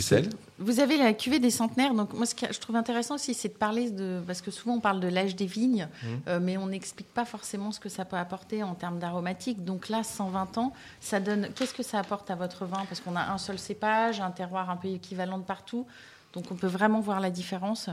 Celle 0.00 0.28
Vous 0.58 0.80
avez 0.80 0.98
la 0.98 1.12
cuvée 1.14 1.38
des 1.38 1.50
centenaires. 1.50 1.94
Donc, 1.94 2.12
moi, 2.12 2.26
ce 2.26 2.34
que 2.34 2.52
je 2.52 2.58
trouve 2.58 2.76
intéressant 2.76 3.14
aussi, 3.14 3.34
c'est 3.34 3.48
de 3.48 3.54
parler 3.54 3.90
de. 3.90 4.20
Parce 4.26 4.40
que 4.40 4.50
souvent, 4.50 4.74
on 4.74 4.80
parle 4.80 5.00
de 5.00 5.08
l'âge 5.08 5.36
des 5.36 5.46
vignes, 5.46 5.88
mm. 6.02 6.06
euh, 6.28 6.40
mais 6.40 6.56
on 6.56 6.66
n'explique 6.66 7.12
pas 7.12 7.24
forcément 7.24 7.72
ce 7.72 7.80
que 7.80 7.88
ça 7.88 8.04
peut 8.04 8.16
apporter 8.16 8.62
en 8.62 8.74
termes 8.74 8.98
d'aromatique. 8.98 9.64
Donc 9.64 9.88
là, 9.88 10.02
120 10.02 10.58
ans, 10.58 10.72
ça 11.00 11.20
donne. 11.20 11.48
Qu'est-ce 11.54 11.74
que 11.74 11.82
ça 11.82 11.98
apporte 11.98 12.30
à 12.30 12.34
votre 12.34 12.66
vin? 12.66 12.84
Parce 12.88 13.00
qu'on 13.00 13.16
a 13.16 13.32
un 13.32 13.38
seul 13.38 13.58
cépage, 13.58 14.20
un 14.20 14.30
terroir 14.30 14.70
un 14.70 14.76
peu 14.76 14.88
équivalent 14.88 15.38
de 15.38 15.44
partout. 15.44 15.86
Donc, 16.32 16.50
on 16.50 16.56
peut 16.56 16.66
vraiment 16.66 17.00
voir 17.00 17.20
la 17.20 17.30
différence. 17.30 17.88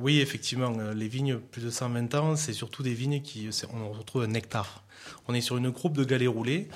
Oui, 0.00 0.20
effectivement, 0.20 0.72
euh, 0.78 0.94
les 0.94 1.08
vignes 1.08 1.38
plus 1.38 1.62
de 1.62 1.70
120 1.70 2.14
ans, 2.14 2.36
c'est 2.36 2.54
surtout 2.54 2.82
des 2.82 2.94
vignes 2.94 3.20
qui, 3.20 3.48
on 3.72 3.92
retrouve 3.92 4.22
un 4.22 4.28
nectar. 4.28 4.84
On 5.28 5.34
est 5.34 5.40
sur 5.42 5.56
une 5.58 5.70
groupe 5.70 5.96
de 5.96 6.04
galets 6.04 6.28
roulés 6.28 6.68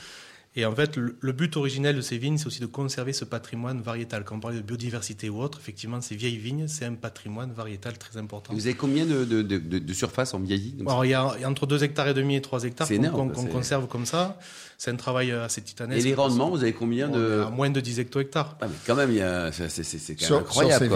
et 0.57 0.65
en 0.65 0.75
fait, 0.75 0.97
le, 0.97 1.33
but 1.33 1.57
originel 1.57 1.97
de 1.97 2.01
ces 2.01 2.17
vignes, 2.17 2.39
c'est 2.39 2.47
aussi 2.47 2.61
de 2.61 2.67
conserver 2.67 3.13
ce 3.13 3.25
patrimoine 3.25 3.81
variétal. 3.81 4.23
Quand 4.23 4.37
on 4.37 4.41
parle 4.41 4.55
de 4.55 4.61
biodiversité 4.61 5.29
ou 5.29 5.43
autre, 5.43 5.59
effectivement, 5.61 6.01
ces 6.01 6.15
vieilles 6.15 6.37
vignes, 6.37 6.69
c'est 6.69 6.85
un 6.85 6.95
patrimoine 6.95 7.53
variétal 7.53 7.99
très 7.99 8.21
important. 8.21 8.55
vous 8.55 8.67
avez 8.67 8.77
combien 8.77 9.05
de, 9.05 9.25
de, 9.25 9.43
de, 9.43 9.93
surface 9.93 10.33
en 10.33 10.39
vieilli 10.39 10.77
Alors, 10.87 11.05
il, 11.05 11.11
y 11.11 11.15
a, 11.15 11.35
entre 11.45 11.67
2 11.67 11.83
hectares 11.83 12.07
et 12.07 12.15
demi 12.15 12.37
et 12.37 12.41
3 12.41 12.65
hectares 12.65 12.89
qu'on 12.89 13.31
conserve 13.31 13.89
comme 13.89 14.07
ça. 14.07 14.39
C'est 14.79 14.91
un 14.91 14.97
travail 14.97 15.33
assez 15.33 15.61
titanesque. 15.61 16.01
Et 16.01 16.09
les 16.09 16.15
rendements, 16.15 16.51
vous 16.51 16.63
avez 16.63 16.73
combien 16.73 17.09
de... 17.09 17.45
moins 17.53 17.71
de 17.71 17.81
10 17.81 18.01
hecto-hectares. 18.01 18.57
Ah, 18.61 18.67
mais 18.69 18.75
quand 18.87 18.95
même, 18.95 19.11
c'est 19.51 20.33
incroyable. 20.33 20.89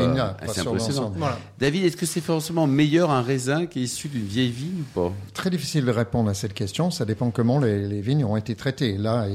c'est 0.52 0.60
impressionnant. 0.60 1.12
David, 1.58 1.84
est-ce 1.84 1.96
que 1.96 2.06
c'est 2.06 2.20
forcément 2.20 2.68
meilleur 2.68 3.10
un 3.10 3.22
raisin 3.22 3.66
qui 3.66 3.80
est 3.80 3.84
issu 3.84 4.06
d'une 4.06 4.26
vieille 4.26 4.50
vigne 4.50 4.82
ou 4.82 5.00
pas? 5.00 5.12
Très 5.34 5.50
difficile 5.50 5.84
de 5.84 5.90
répondre 5.90 6.30
à 6.30 6.34
cette 6.34 6.54
question. 6.54 6.92
Ça 6.92 7.04
dépend 7.04 7.30
comment 7.32 7.58
les, 7.58 7.88
les 7.88 8.00
vignes 8.00 8.24
ont 8.24 8.36
été 8.36 8.54
traitées. 8.54 8.96
Là, 8.96 9.26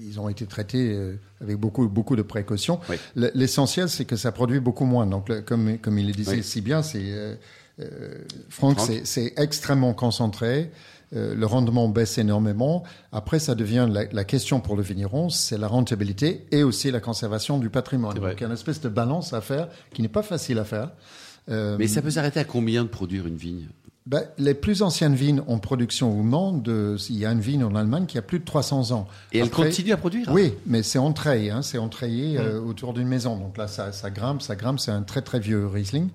ils 0.00 0.20
ont 0.20 0.28
été 0.28 0.46
traités 0.46 0.92
euh, 0.92 1.18
avec 1.40 1.56
beaucoup, 1.56 1.88
beaucoup 1.88 2.16
de 2.16 2.22
précautions. 2.22 2.80
L'essentiel, 3.14 3.88
c'est 3.88 4.04
que 4.04 4.16
ça 4.16 4.32
produit 4.32 4.60
beaucoup 4.60 4.84
moins. 4.84 5.06
Donc, 5.06 5.44
comme, 5.44 5.78
comme 5.78 5.98
il 5.98 6.06
le 6.06 6.12
disait 6.12 6.42
si 6.42 6.60
bien, 6.60 6.82
c'est 6.82 7.02
euh, 7.02 7.34
euh, 7.80 8.24
Franck, 8.48 8.78
c'est 9.04 9.34
extrêmement 9.36 9.94
concentré. 9.94 10.70
le 11.12 11.44
rendement 11.44 11.88
baisse 11.88 12.18
énormément. 12.18 12.82
Après, 13.12 13.38
ça 13.38 13.54
devient 13.54 13.88
la, 13.90 14.24
question 14.24 14.60
pour 14.60 14.76
le 14.76 14.82
vigneron, 14.82 15.28
c'est 15.28 15.58
la 15.58 15.68
rentabilité 15.68 16.46
et 16.50 16.62
aussi 16.62 16.90
la 16.90 17.00
conservation 17.00 17.58
du 17.58 17.70
patrimoine. 17.70 18.16
Donc, 18.16 18.34
il 18.36 18.40
y 18.40 18.44
a 18.44 18.46
une 18.46 18.52
espèce 18.52 18.80
de 18.80 18.88
balance 18.88 19.32
à 19.32 19.40
faire 19.40 19.68
qui 19.92 20.02
n'est 20.02 20.08
pas 20.08 20.22
facile 20.22 20.58
à 20.58 20.64
faire. 20.64 20.90
Mais 21.48 21.86
ça 21.86 22.02
peut 22.02 22.10
s'arrêter 22.10 22.40
à 22.40 22.44
combien 22.44 22.82
de 22.82 22.88
produire 22.88 23.26
une 23.26 23.36
vigne? 23.36 23.68
Ben, 24.06 24.22
les 24.38 24.54
plus 24.54 24.82
anciennes 24.82 25.16
vignes 25.16 25.42
en 25.48 25.58
production 25.58 26.16
au 26.16 26.22
monde, 26.22 26.96
il 27.10 27.18
y 27.18 27.26
a 27.26 27.32
une 27.32 27.40
vigne 27.40 27.64
en 27.64 27.74
Allemagne 27.74 28.06
qui 28.06 28.18
a 28.18 28.22
plus 28.22 28.38
de 28.38 28.44
300 28.44 28.92
ans. 28.92 29.08
Et 29.32 29.40
elle 29.40 29.50
continue 29.50 29.92
à 29.92 29.96
produire 29.96 30.28
Oui, 30.30 30.54
mais 30.64 30.84
c'est 30.84 30.98
entraillé, 30.98 31.50
hein, 31.50 31.60
c'est 31.62 31.78
entraillé 31.78 32.38
euh, 32.38 32.60
autour 32.60 32.94
d'une 32.94 33.08
maison. 33.08 33.36
Donc 33.36 33.56
là, 33.56 33.66
ça, 33.66 33.90
ça 33.90 34.10
grimpe, 34.10 34.42
ça 34.42 34.54
grimpe, 34.54 34.78
c'est 34.78 34.92
un 34.92 35.02
très 35.02 35.22
très 35.22 35.40
vieux 35.40 35.66
Riesling. 35.66 36.08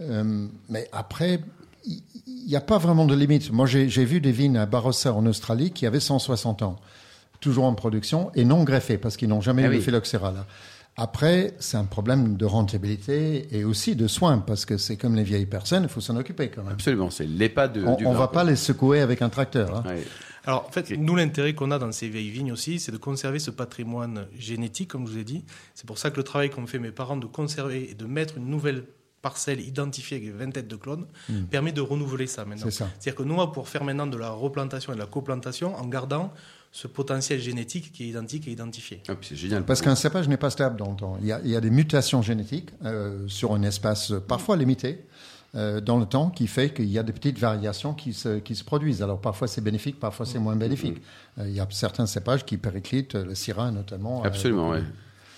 Euh, 0.00 0.46
mais 0.70 0.88
après, 0.92 1.40
il 1.84 2.02
n'y 2.48 2.56
a 2.56 2.62
pas 2.62 2.78
vraiment 2.78 3.04
de 3.04 3.14
limite. 3.14 3.52
Moi, 3.52 3.66
j'ai 3.66 4.04
vu 4.04 4.22
des 4.22 4.32
vignes 4.32 4.56
à 4.56 4.64
Barossa 4.64 5.12
en 5.12 5.26
Australie 5.26 5.72
qui 5.72 5.84
avaient 5.84 6.00
160 6.00 6.62
ans, 6.62 6.76
toujours 7.40 7.64
en 7.64 7.74
production, 7.74 8.30
et 8.34 8.46
non 8.46 8.64
greffées, 8.64 8.96
parce 8.96 9.18
qu'ils 9.18 9.28
n'ont 9.28 9.42
jamais 9.42 9.64
ah 9.64 9.70
eu 9.70 9.76
de 9.76 9.80
phylloxéra 9.82 10.32
là. 10.32 10.46
Après, 10.98 11.54
c'est 11.58 11.76
un 11.76 11.84
problème 11.84 12.36
de 12.38 12.46
rentabilité 12.46 13.54
et 13.54 13.64
aussi 13.64 13.96
de 13.96 14.06
soins, 14.06 14.38
parce 14.38 14.64
que 14.64 14.78
c'est 14.78 14.96
comme 14.96 15.14
les 15.14 15.24
vieilles 15.24 15.46
personnes, 15.46 15.82
il 15.82 15.88
faut 15.90 16.00
s'en 16.00 16.16
occuper 16.16 16.48
quand 16.48 16.62
même. 16.62 16.72
Absolument, 16.72 17.10
c'est 17.10 17.26
l'EHPAD 17.26 17.72
de, 17.74 17.84
on, 17.84 17.96
du 17.96 18.06
On 18.06 18.14
ne 18.14 18.18
va 18.18 18.28
pas 18.28 18.44
les 18.44 18.56
secouer 18.56 19.00
avec 19.00 19.20
un 19.20 19.28
tracteur. 19.28 19.76
Hein. 19.76 19.96
Alors, 20.46 20.66
en 20.66 20.70
fait, 20.70 20.90
nous, 20.92 21.14
l'intérêt 21.14 21.54
qu'on 21.54 21.70
a 21.70 21.78
dans 21.78 21.92
ces 21.92 22.08
vieilles 22.08 22.30
vignes 22.30 22.52
aussi, 22.52 22.78
c'est 22.78 22.92
de 22.92 22.96
conserver 22.96 23.40
ce 23.40 23.50
patrimoine 23.50 24.26
génétique, 24.38 24.88
comme 24.88 25.06
je 25.06 25.12
vous 25.12 25.18
ai 25.18 25.24
dit. 25.24 25.44
C'est 25.74 25.86
pour 25.86 25.98
ça 25.98 26.10
que 26.10 26.16
le 26.16 26.22
travail 26.22 26.48
qu'ont 26.48 26.66
fait 26.66 26.78
mes 26.78 26.92
parents 26.92 27.16
de 27.16 27.26
conserver 27.26 27.90
et 27.90 27.94
de 27.94 28.06
mettre 28.06 28.38
une 28.38 28.46
nouvelle 28.46 28.84
parcelle 29.20 29.60
identifiée 29.60 30.18
avec 30.18 30.32
20 30.32 30.50
têtes 30.52 30.68
de 30.68 30.76
clones 30.76 31.06
hmm. 31.28 31.46
permet 31.46 31.72
de 31.72 31.80
renouveler 31.80 32.28
ça 32.28 32.44
maintenant. 32.44 32.70
C'est-à-dire 32.70 33.16
que 33.16 33.22
nous, 33.24 33.34
on 33.34 33.38
va 33.38 33.48
pouvoir 33.48 33.68
faire 33.68 33.82
maintenant 33.82 34.06
de 34.06 34.16
la 34.16 34.30
replantation 34.30 34.92
et 34.92 34.96
de 34.96 35.00
la 35.00 35.06
coplantation 35.06 35.74
en 35.74 35.86
gardant 35.86 36.32
ce 36.76 36.88
potentiel 36.88 37.40
génétique 37.40 37.90
qui 37.90 38.04
est 38.04 38.08
identique 38.08 38.46
et 38.48 38.50
identifié. 38.50 39.02
Ah, 39.08 39.14
c'est 39.22 39.34
génial. 39.34 39.64
Parce 39.64 39.80
qu'un 39.80 39.94
cépage 39.94 40.28
n'est 40.28 40.36
pas 40.36 40.50
stable 40.50 40.76
dans 40.76 40.90
le 40.90 40.96
temps. 40.96 41.16
Il 41.22 41.26
y 41.26 41.32
a, 41.32 41.40
il 41.42 41.50
y 41.50 41.56
a 41.56 41.60
des 41.62 41.70
mutations 41.70 42.20
génétiques 42.20 42.68
euh, 42.84 43.26
sur 43.28 43.54
un 43.54 43.62
espace 43.62 44.12
parfois 44.28 44.58
limité. 44.58 45.02
Euh, 45.54 45.80
dans 45.80 45.96
le 45.96 46.04
temps, 46.04 46.28
qui 46.28 46.46
fait 46.48 46.74
qu'il 46.74 46.90
y 46.90 46.98
a 46.98 47.02
des 47.02 47.14
petites 47.14 47.38
variations 47.38 47.94
qui 47.94 48.12
se, 48.12 48.40
qui 48.40 48.54
se 48.54 48.62
produisent. 48.62 49.00
Alors 49.02 49.18
parfois 49.22 49.48
c'est 49.48 49.62
bénéfique, 49.62 49.98
parfois 49.98 50.26
c'est 50.26 50.38
moins 50.38 50.54
bénéfique. 50.54 51.00
Euh, 51.38 51.48
il 51.48 51.54
y 51.54 51.60
a 51.60 51.66
certains 51.70 52.04
cépages 52.04 52.44
qui 52.44 52.58
périclitent, 52.58 53.14
le 53.14 53.34
syrah 53.34 53.70
notamment. 53.70 54.22
Absolument, 54.22 54.72
oui. 54.72 54.80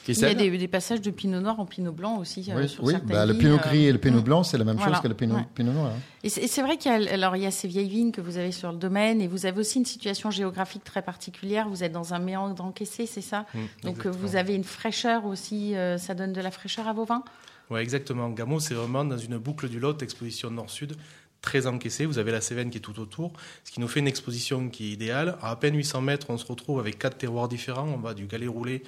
Il 0.09 0.19
y 0.21 0.25
a 0.25 0.35
des, 0.35 0.69
passages 0.69 1.01
de 1.01 1.11
pinot 1.11 1.41
noir 1.41 1.61
en 1.61 1.67
pinot 1.67 1.93
blanc 1.93 2.19
aussi. 2.19 2.51
Euh, 2.51 2.63
oui, 2.63 2.77
oui 2.83 2.95
bah, 3.05 3.27
le 3.27 3.35
pinot 3.35 3.59
gris 3.59 3.87
et 3.87 3.93
le 3.93 3.99
pinot 3.99 4.19
euh, 4.19 4.23
blanc, 4.23 4.43
c'est 4.43 4.59
la 4.59 4.65
même 4.65 4.79
chose 4.79 5.01
que 5.01 5.09
le 5.09 5.15
pinot, 5.15 5.35
noir. 5.59 5.87
Hein. 5.87 6.01
Et 6.25 6.29
c'est 6.29 6.63
vrai 6.63 6.77
qu'il 6.77 6.91
y, 6.91 6.95
a, 6.95 7.13
alors, 7.13 7.37
il 7.37 7.43
y 7.43 7.47
a 7.47 7.51
ces 7.51 7.69
vieilles 7.69 7.89
vignes 7.89 8.13
que 8.13 8.21
vous 8.21 8.39
avez 8.39 8.53
sur 8.53 8.73
le 8.73 8.79
domaine 8.79 9.21
et 9.21 9.29
vous 9.29 9.47
avez 9.47 9.61
aussi 9.61 9.79
une 9.79 9.85
situation 9.85 10.31
géographique 10.31 10.85
très 10.85 11.03
particulière. 11.03 11.69
Vous 11.69 11.85
êtes 11.85 11.93
dans 11.93 12.15
un 12.15 12.19
méandre 12.19 12.65
encaissé, 12.65 13.07
c'est 13.07 13.21
ça 13.21 13.47
mmh, 13.55 13.59
Donc 13.85 14.07
euh, 14.07 14.11
vous 14.11 14.37
avez 14.37 14.55
une 14.55 14.65
fraîcheur 14.65 15.27
aussi, 15.27 15.75
ça 15.99 16.15
donne 16.15 16.33
de 16.33 16.41
la 16.41 16.51
fraîcheur 16.51 16.89
à 16.89 16.93
vos 16.93 17.05
vins 17.05 17.25
Oui, 17.71 17.81
exactement. 17.81 18.31
Gamo, 18.31 18.61
c'est 18.61 18.75
vraiment 18.75 19.05
dans 19.05 19.19
une 19.19 19.39
boucle 19.39 19.69
du 19.69 19.79
Lot, 19.79 20.03
exposition 20.03 20.51
nord-sud, 20.51 20.97
très 21.41 21.67
encaissée. 21.67 22.07
Vous 22.07 22.19
avez 22.19 22.33
la 22.33 22.41
Cévennes 22.41 22.71
qui 22.71 22.79
est 22.79 22.83
tout 22.83 22.99
autour, 22.99 23.33
ce 23.65 23.71
qui 23.71 23.81
nous 23.81 23.89
fait 23.89 24.01
une 24.01 24.09
exposition 24.09 24.69
qui 24.69 24.91
est 24.91 24.93
idéale. 24.93 25.37
À 25.41 25.51
à 25.51 25.57
peine 25.57 25.77
800 25.77 26.01
mètres, 26.03 26.27
on 26.31 26.39
se 26.39 26.47
retrouve 26.47 26.81
avec 26.81 26.99
quatre 26.99 27.19
terroirs 27.19 27.49
différents. 27.49 27.89
On 27.89 27.99
va 27.99 28.15
du 28.15 28.27
galet 28.27 28.47
roulé 28.47 28.83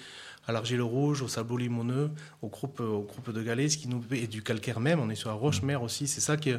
à 0.47 0.53
l'argile 0.53 0.83
rouge, 0.83 1.23
au 1.23 1.29
sabot 1.29 1.57
limoneux, 1.57 2.11
au 2.43 2.49
groupe, 2.49 2.81
au 2.81 3.03
groupe 3.03 3.33
de 3.33 3.43
galets, 3.43 3.79
et 4.13 4.27
du 4.27 4.43
calcaire 4.43 4.81
même. 4.81 5.01
On 5.01 5.11
est 5.11 5.15
sur 5.15 5.29
la 5.29 5.37
roche-mer 5.37 5.83
aussi. 5.83 6.07
C'est 6.07 6.21
ça 6.21 6.37
qui, 6.37 6.53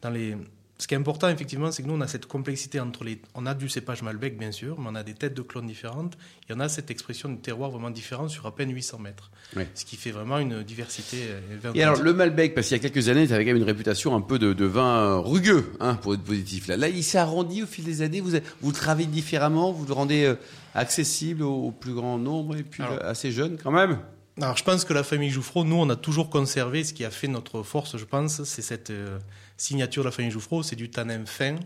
dans 0.00 0.10
les 0.10 0.36
ce 0.82 0.88
qui 0.88 0.94
est 0.94 0.96
important, 0.96 1.28
effectivement, 1.28 1.70
c'est 1.70 1.84
que 1.84 1.86
nous, 1.86 1.94
on 1.94 2.00
a 2.00 2.08
cette 2.08 2.26
complexité 2.26 2.80
entre 2.80 3.04
les. 3.04 3.22
On 3.36 3.46
a 3.46 3.54
du 3.54 3.68
cépage 3.68 4.02
Malbec, 4.02 4.36
bien 4.36 4.50
sûr, 4.50 4.80
mais 4.80 4.88
on 4.90 4.96
a 4.96 5.04
des 5.04 5.14
têtes 5.14 5.32
de 5.32 5.42
clones 5.42 5.68
différentes. 5.68 6.18
Et 6.50 6.54
on 6.54 6.58
a 6.58 6.68
cette 6.68 6.90
expression 6.90 7.28
du 7.28 7.38
terroir 7.38 7.70
vraiment 7.70 7.90
différente 7.90 8.30
sur 8.30 8.46
à 8.46 8.56
peine 8.56 8.74
800 8.74 8.98
mètres. 8.98 9.30
Ce 9.74 9.84
qui 9.84 9.94
fait 9.94 10.10
vraiment 10.10 10.40
une 10.40 10.64
diversité. 10.64 11.18
Euh, 11.20 11.72
et 11.72 11.84
alors, 11.84 12.02
le 12.02 12.12
Malbec, 12.12 12.56
parce 12.56 12.66
qu'il 12.66 12.76
y 12.76 12.80
a 12.80 12.82
quelques 12.82 13.08
années, 13.08 13.22
il 13.22 13.32
avait 13.32 13.44
quand 13.44 13.52
même 13.52 13.58
une 13.58 13.62
réputation 13.62 14.16
un 14.16 14.20
peu 14.20 14.40
de, 14.40 14.64
vin 14.64 15.18
rugueux, 15.18 15.72
hein, 15.78 15.94
pour 15.94 16.14
être 16.14 16.24
positif. 16.24 16.66
Là, 16.66 16.76
là 16.76 16.88
il 16.88 17.04
s'est 17.04 17.18
arrondi 17.18 17.62
au 17.62 17.66
fil 17.66 17.84
des 17.84 18.02
années. 18.02 18.20
Vous, 18.20 18.32
vous 18.60 18.70
le 18.70 18.74
travaillez 18.74 19.06
différemment, 19.06 19.70
vous 19.70 19.86
le 19.86 19.92
rendez 19.92 20.24
euh, 20.24 20.34
accessible 20.74 21.44
au, 21.44 21.70
plus 21.70 21.94
grand 21.94 22.18
nombre 22.18 22.56
et 22.56 22.64
puis 22.64 22.82
assez 23.02 23.30
jeune 23.30 23.56
quand 23.56 23.70
même? 23.70 23.98
Alors, 24.40 24.56
je 24.56 24.64
pense 24.64 24.84
que 24.84 24.94
la 24.94 25.04
famille 25.04 25.30
Jouffreau, 25.30 25.64
nous, 25.64 25.76
on 25.76 25.90
a 25.90 25.96
toujours 25.96 26.30
conservé 26.30 26.84
ce 26.84 26.94
qui 26.94 27.04
a 27.04 27.10
fait 27.10 27.28
notre 27.28 27.62
force, 27.62 27.98
je 27.98 28.04
pense, 28.04 28.44
c'est 28.44 28.62
cette 28.62 28.90
euh, 28.90 29.18
signature 29.58 30.02
de 30.02 30.08
la 30.08 30.12
famille 30.12 30.30
Jouffreau, 30.30 30.62
c'est 30.62 30.76
du 30.76 30.90
tanin 30.90 31.26
fin, 31.26 31.56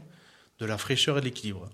de 0.59 0.66
la 0.66 0.76
fraîcheur 0.76 1.18
et 1.18 1.20
de 1.20 1.26
l'équilibre. 1.26 1.68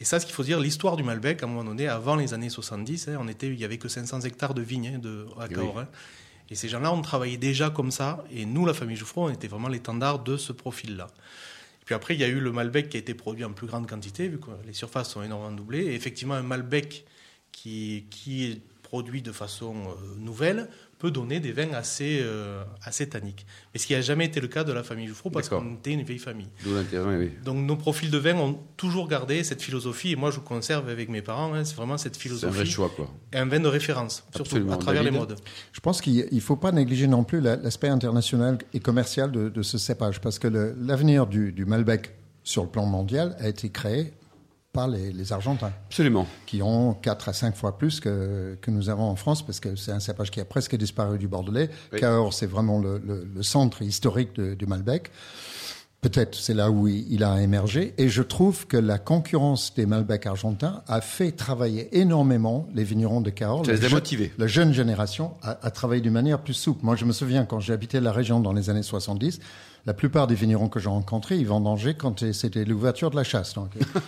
Et 0.00 0.04
ça, 0.04 0.18
ce 0.18 0.26
qu'il 0.26 0.34
faut 0.34 0.42
dire, 0.42 0.58
l'histoire 0.58 0.96
du 0.96 1.04
Malbec, 1.04 1.42
à 1.42 1.46
un 1.46 1.48
moment 1.48 1.64
donné, 1.64 1.86
avant 1.86 2.16
les 2.16 2.34
années 2.34 2.50
70, 2.50 3.08
hein, 3.08 3.18
on 3.20 3.28
était, 3.28 3.46
il 3.46 3.56
n'y 3.56 3.64
avait 3.64 3.78
que 3.78 3.88
500 3.88 4.20
hectares 4.22 4.54
de 4.54 4.62
vignes 4.62 4.94
hein, 4.96 4.98
de, 4.98 5.26
à 5.38 5.48
Cahors. 5.48 5.78
Hein. 5.78 5.88
Et 6.50 6.54
ces 6.54 6.68
gens-là, 6.68 6.92
on 6.92 7.02
travaillait 7.02 7.38
déjà 7.38 7.70
comme 7.70 7.90
ça. 7.90 8.24
Et 8.30 8.46
nous, 8.46 8.66
la 8.66 8.74
famille 8.74 8.96
Jouffreau, 8.96 9.26
on 9.26 9.30
était 9.30 9.48
vraiment 9.48 9.68
l'étendard 9.68 10.18
de 10.18 10.36
ce 10.36 10.52
profil-là. 10.52 11.06
Puis 11.86 11.94
après, 11.94 12.14
il 12.14 12.20
y 12.20 12.24
a 12.24 12.28
eu 12.28 12.40
le 12.40 12.52
Malbec 12.52 12.88
qui 12.88 12.96
a 12.96 13.00
été 13.00 13.14
produit 13.14 13.44
en 13.44 13.52
plus 13.52 13.66
grande 13.66 13.88
quantité, 13.88 14.28
vu 14.28 14.38
que 14.38 14.50
les 14.66 14.72
surfaces 14.72 15.10
sont 15.10 15.22
énormément 15.22 15.52
doublées. 15.52 15.84
Et 15.86 15.94
effectivement, 15.94 16.34
un 16.34 16.42
Malbec 16.42 17.06
qui, 17.52 18.06
qui 18.10 18.44
est 18.44 18.60
produit 18.86 19.20
de 19.20 19.32
façon 19.32 19.74
euh, 19.74 20.14
nouvelle 20.16 20.68
peut 21.00 21.10
donner 21.10 21.40
des 21.40 21.50
vins 21.50 21.72
assez, 21.74 22.20
euh, 22.22 22.62
assez 22.84 23.08
tanniques. 23.08 23.44
Mais 23.74 23.80
ce 23.80 23.86
qui 23.86 23.94
n'a 23.94 24.00
jamais 24.00 24.26
été 24.26 24.40
le 24.40 24.46
cas 24.46 24.62
de 24.62 24.72
la 24.72 24.84
famille 24.84 25.08
Jouffreau 25.08 25.28
parce 25.28 25.48
qu'on 25.48 25.74
était 25.74 25.92
une 25.92 26.04
vieille 26.04 26.20
famille. 26.20 26.48
Oui. 26.64 27.32
Donc 27.44 27.56
nos 27.56 27.76
profils 27.76 28.10
de 28.10 28.16
vin 28.16 28.36
ont 28.36 28.58
toujours 28.76 29.08
gardé 29.08 29.42
cette 29.42 29.60
philosophie 29.60 30.12
et 30.12 30.16
moi 30.16 30.30
je 30.30 30.38
conserve 30.38 30.88
avec 30.88 31.08
mes 31.08 31.20
parents, 31.20 31.52
hein, 31.52 31.64
c'est 31.64 31.74
vraiment 31.74 31.98
cette 31.98 32.16
philosophie. 32.16 32.52
C'est 32.52 32.60
un 32.60 32.62
vrai 32.62 32.70
choix 32.70 32.88
quoi. 32.94 33.10
Et 33.32 33.38
un 33.38 33.46
vin 33.46 33.58
de 33.58 33.68
référence, 33.68 34.24
surtout 34.34 34.64
à 34.70 34.76
travers 34.76 35.02
les 35.02 35.10
modes. 35.10 35.36
Je 35.72 35.80
pense 35.80 36.00
qu'il 36.00 36.28
ne 36.30 36.40
faut 36.40 36.56
pas 36.56 36.70
négliger 36.70 37.08
non 37.08 37.24
plus 37.24 37.40
l'aspect 37.40 37.88
international 37.88 38.58
et 38.72 38.78
commercial 38.78 39.32
de, 39.32 39.48
de, 39.48 39.62
ce 39.62 39.78
cépage 39.78 40.20
parce 40.20 40.38
que 40.38 40.46
l'avenir 40.46 41.26
du, 41.26 41.52
du 41.52 41.64
Malbec 41.66 42.14
sur 42.44 42.62
le 42.62 42.68
plan 42.68 42.86
mondial 42.86 43.36
a 43.40 43.48
été 43.48 43.68
créé 43.68 44.12
les, 44.86 45.32
Argentins. 45.32 45.72
Absolument. 45.86 46.26
Qui 46.44 46.62
ont 46.62 46.94
4 46.94 47.30
à 47.30 47.32
5 47.32 47.56
fois 47.56 47.78
plus 47.78 48.00
que, 48.00 48.58
que 48.60 48.70
nous 48.70 48.90
avons 48.90 49.04
en 49.04 49.16
France, 49.16 49.44
parce 49.44 49.60
que 49.60 49.74
c'est 49.76 49.92
un 49.92 50.00
cépage 50.00 50.30
qui 50.30 50.40
a 50.40 50.44
presque 50.44 50.76
disparu 50.76 51.18
du 51.18 51.28
Bordelais. 51.28 51.70
Car 51.96 52.32
c'est 52.32 52.46
vraiment 52.46 52.80
le, 52.80 53.42
centre 53.42 53.82
historique 53.82 54.38
du 54.38 54.66
Malbec. 54.66 55.10
Peut-être 56.02 56.36
c'est 56.36 56.54
là 56.54 56.70
où 56.70 56.86
il, 56.86 57.24
a 57.24 57.40
émergé. 57.40 57.94
Et 57.98 58.08
je 58.08 58.22
trouve 58.22 58.66
que 58.66 58.76
la 58.76 58.98
concurrence 58.98 59.74
des 59.74 59.86
Malbec 59.86 60.26
argentins 60.26 60.82
a 60.86 61.00
fait 61.00 61.32
travailler 61.32 61.98
énormément 61.98 62.68
les 62.74 62.84
vignerons 62.84 63.20
de 63.20 63.30
Cahors. 63.30 63.64
Ça 63.64 63.72
les 63.72 63.84
a 63.84 63.88
motivés. 63.88 64.32
La 64.38 64.46
jeune 64.46 64.72
génération 64.72 65.32
a, 65.42 65.58
a 65.62 65.70
travaillé 65.70 66.02
d'une 66.02 66.12
manière 66.12 66.40
plus 66.40 66.54
souple. 66.54 66.84
Moi, 66.84 66.96
je 66.96 67.06
me 67.06 67.12
souviens 67.12 67.44
quand 67.44 67.60
j'ai 67.60 67.72
habité 67.72 67.98
la 68.00 68.12
région 68.12 68.40
dans 68.40 68.52
les 68.52 68.70
années 68.70 68.82
70, 68.82 69.40
la 69.86 69.94
plupart 69.94 70.26
des 70.26 70.34
vignerons 70.34 70.68
que 70.68 70.80
j'ai 70.80 70.88
rencontrés, 70.88 71.36
ils 71.36 71.46
vendanger 71.46 71.94
quand 71.94 72.32
c'était 72.32 72.64
l'ouverture 72.64 73.10
de 73.10 73.16
la 73.16 73.22
chasse. 73.22 73.54
Donc, 73.54 73.70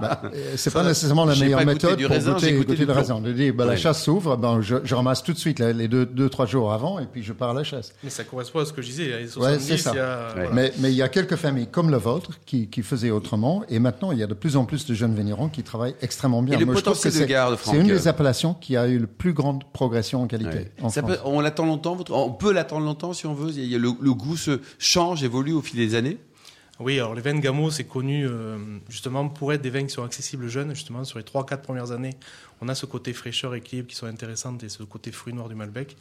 bah, 0.00 0.22
c'est 0.56 0.72
pas 0.72 0.82
nécessairement 0.82 1.26
la 1.26 1.36
meilleure 1.36 1.66
méthode 1.66 2.00
pour 2.00 2.10
raisin, 2.10 2.32
goûter, 2.32 2.52
goûter 2.54 2.86
le 2.86 2.92
raisin. 2.92 3.20
De 3.20 3.32
dire, 3.32 3.52
bah, 3.54 3.66
la 3.66 3.76
chasse 3.76 4.02
s'ouvre, 4.02 4.36
ben, 4.36 4.62
je, 4.62 4.76
je, 4.84 4.94
ramasse 4.94 5.22
tout 5.22 5.34
de 5.34 5.38
suite 5.38 5.58
les 5.58 5.86
deux, 5.86 6.06
deux, 6.06 6.30
trois 6.30 6.46
jours 6.46 6.72
avant 6.72 6.98
et 6.98 7.04
puis 7.04 7.22
je 7.22 7.34
pars 7.34 7.50
à 7.50 7.54
la 7.54 7.62
chasse. 7.62 7.92
Mais 8.02 8.10
ça 8.10 8.24
correspond 8.24 8.60
à 8.60 8.64
ce 8.64 8.72
que 8.72 8.80
je 8.80 8.88
disais. 8.88 9.28
ouais, 9.36 9.58
c'est 9.58 9.76
ça. 9.76 9.92
mais, 10.52 10.72
mais, 10.78 10.90
il 10.90 10.96
y 10.96 11.02
a 11.02 11.08
quelques 11.08 11.36
familles 11.36 11.68
comme 11.70 11.90
le 11.90 11.98
vôtre 11.98 12.30
qui, 12.46 12.68
qui, 12.68 12.82
faisaient 12.82 13.10
autrement 13.10 13.64
et 13.68 13.80
maintenant 13.80 14.12
il 14.12 14.18
y 14.18 14.22
a 14.22 14.26
de 14.26 14.34
plus 14.34 14.56
en 14.56 14.64
plus 14.64 14.86
de 14.86 14.94
jeunes 14.94 15.14
vignerons 15.14 15.48
qui 15.48 15.62
travaillent 15.62 15.96
extrêmement 16.00 16.42
bien. 16.42 16.58
Et 16.58 16.64
le 16.64 16.72
potentiel 16.72 17.12
de 17.12 17.24
garde, 17.24 17.58
C'est 17.62 17.76
une 17.76 17.86
des 17.86 18.08
appellations 18.08 18.54
qui 18.54 18.76
a 18.76 18.88
eu 18.88 19.00
la 19.00 19.06
plus 19.06 19.34
grande 19.34 19.64
progression 19.72 20.22
en 20.22 20.26
qualité. 20.26 20.70
on 21.24 21.40
l'attend 21.40 21.66
longtemps. 21.66 21.98
On 22.10 22.30
peut 22.30 22.52
l'attendre 22.52 22.86
longtemps 22.86 23.12
si 23.12 23.26
on 23.26 23.34
veut? 23.34 23.50
Il 23.50 23.66
y 23.66 23.74
a 23.74 23.78
le, 23.78 23.90
le 24.00 24.14
goût 24.14 24.36
se 24.36 24.60
change, 24.78 25.17
évolue 25.24 25.52
au 25.52 25.62
fil 25.62 25.76
des 25.76 25.94
années 25.94 26.18
oui, 26.80 27.00
alors 27.00 27.16
les 27.16 27.20
vins 27.20 27.36
Gamo, 27.36 27.72
c'est 27.72 27.88
connu 27.88 28.24
euh, 28.24 28.56
justement 28.88 29.28
pour 29.28 29.52
être 29.52 29.60
des 29.60 29.70
vins 29.70 29.82
qui 29.82 29.90
sont 29.90 30.04
accessibles 30.04 30.46
jeunes. 30.46 30.76
Justement, 30.76 31.02
sur 31.02 31.18
les 31.18 31.24
3-4 31.24 31.60
premières 31.60 31.90
années, 31.90 32.14
on 32.60 32.68
a 32.68 32.74
ce 32.74 32.86
côté 32.86 33.12
fraîcheur, 33.12 33.54
équilibre 33.54 33.88
qui 33.88 33.96
sont 33.96 34.06
intéressantes 34.06 34.62
et 34.62 34.68
ce 34.68 34.82
côté 34.82 35.12
fruit 35.12 35.32
noir 35.32 35.48
du 35.48 35.54
Malbec. 35.54 35.96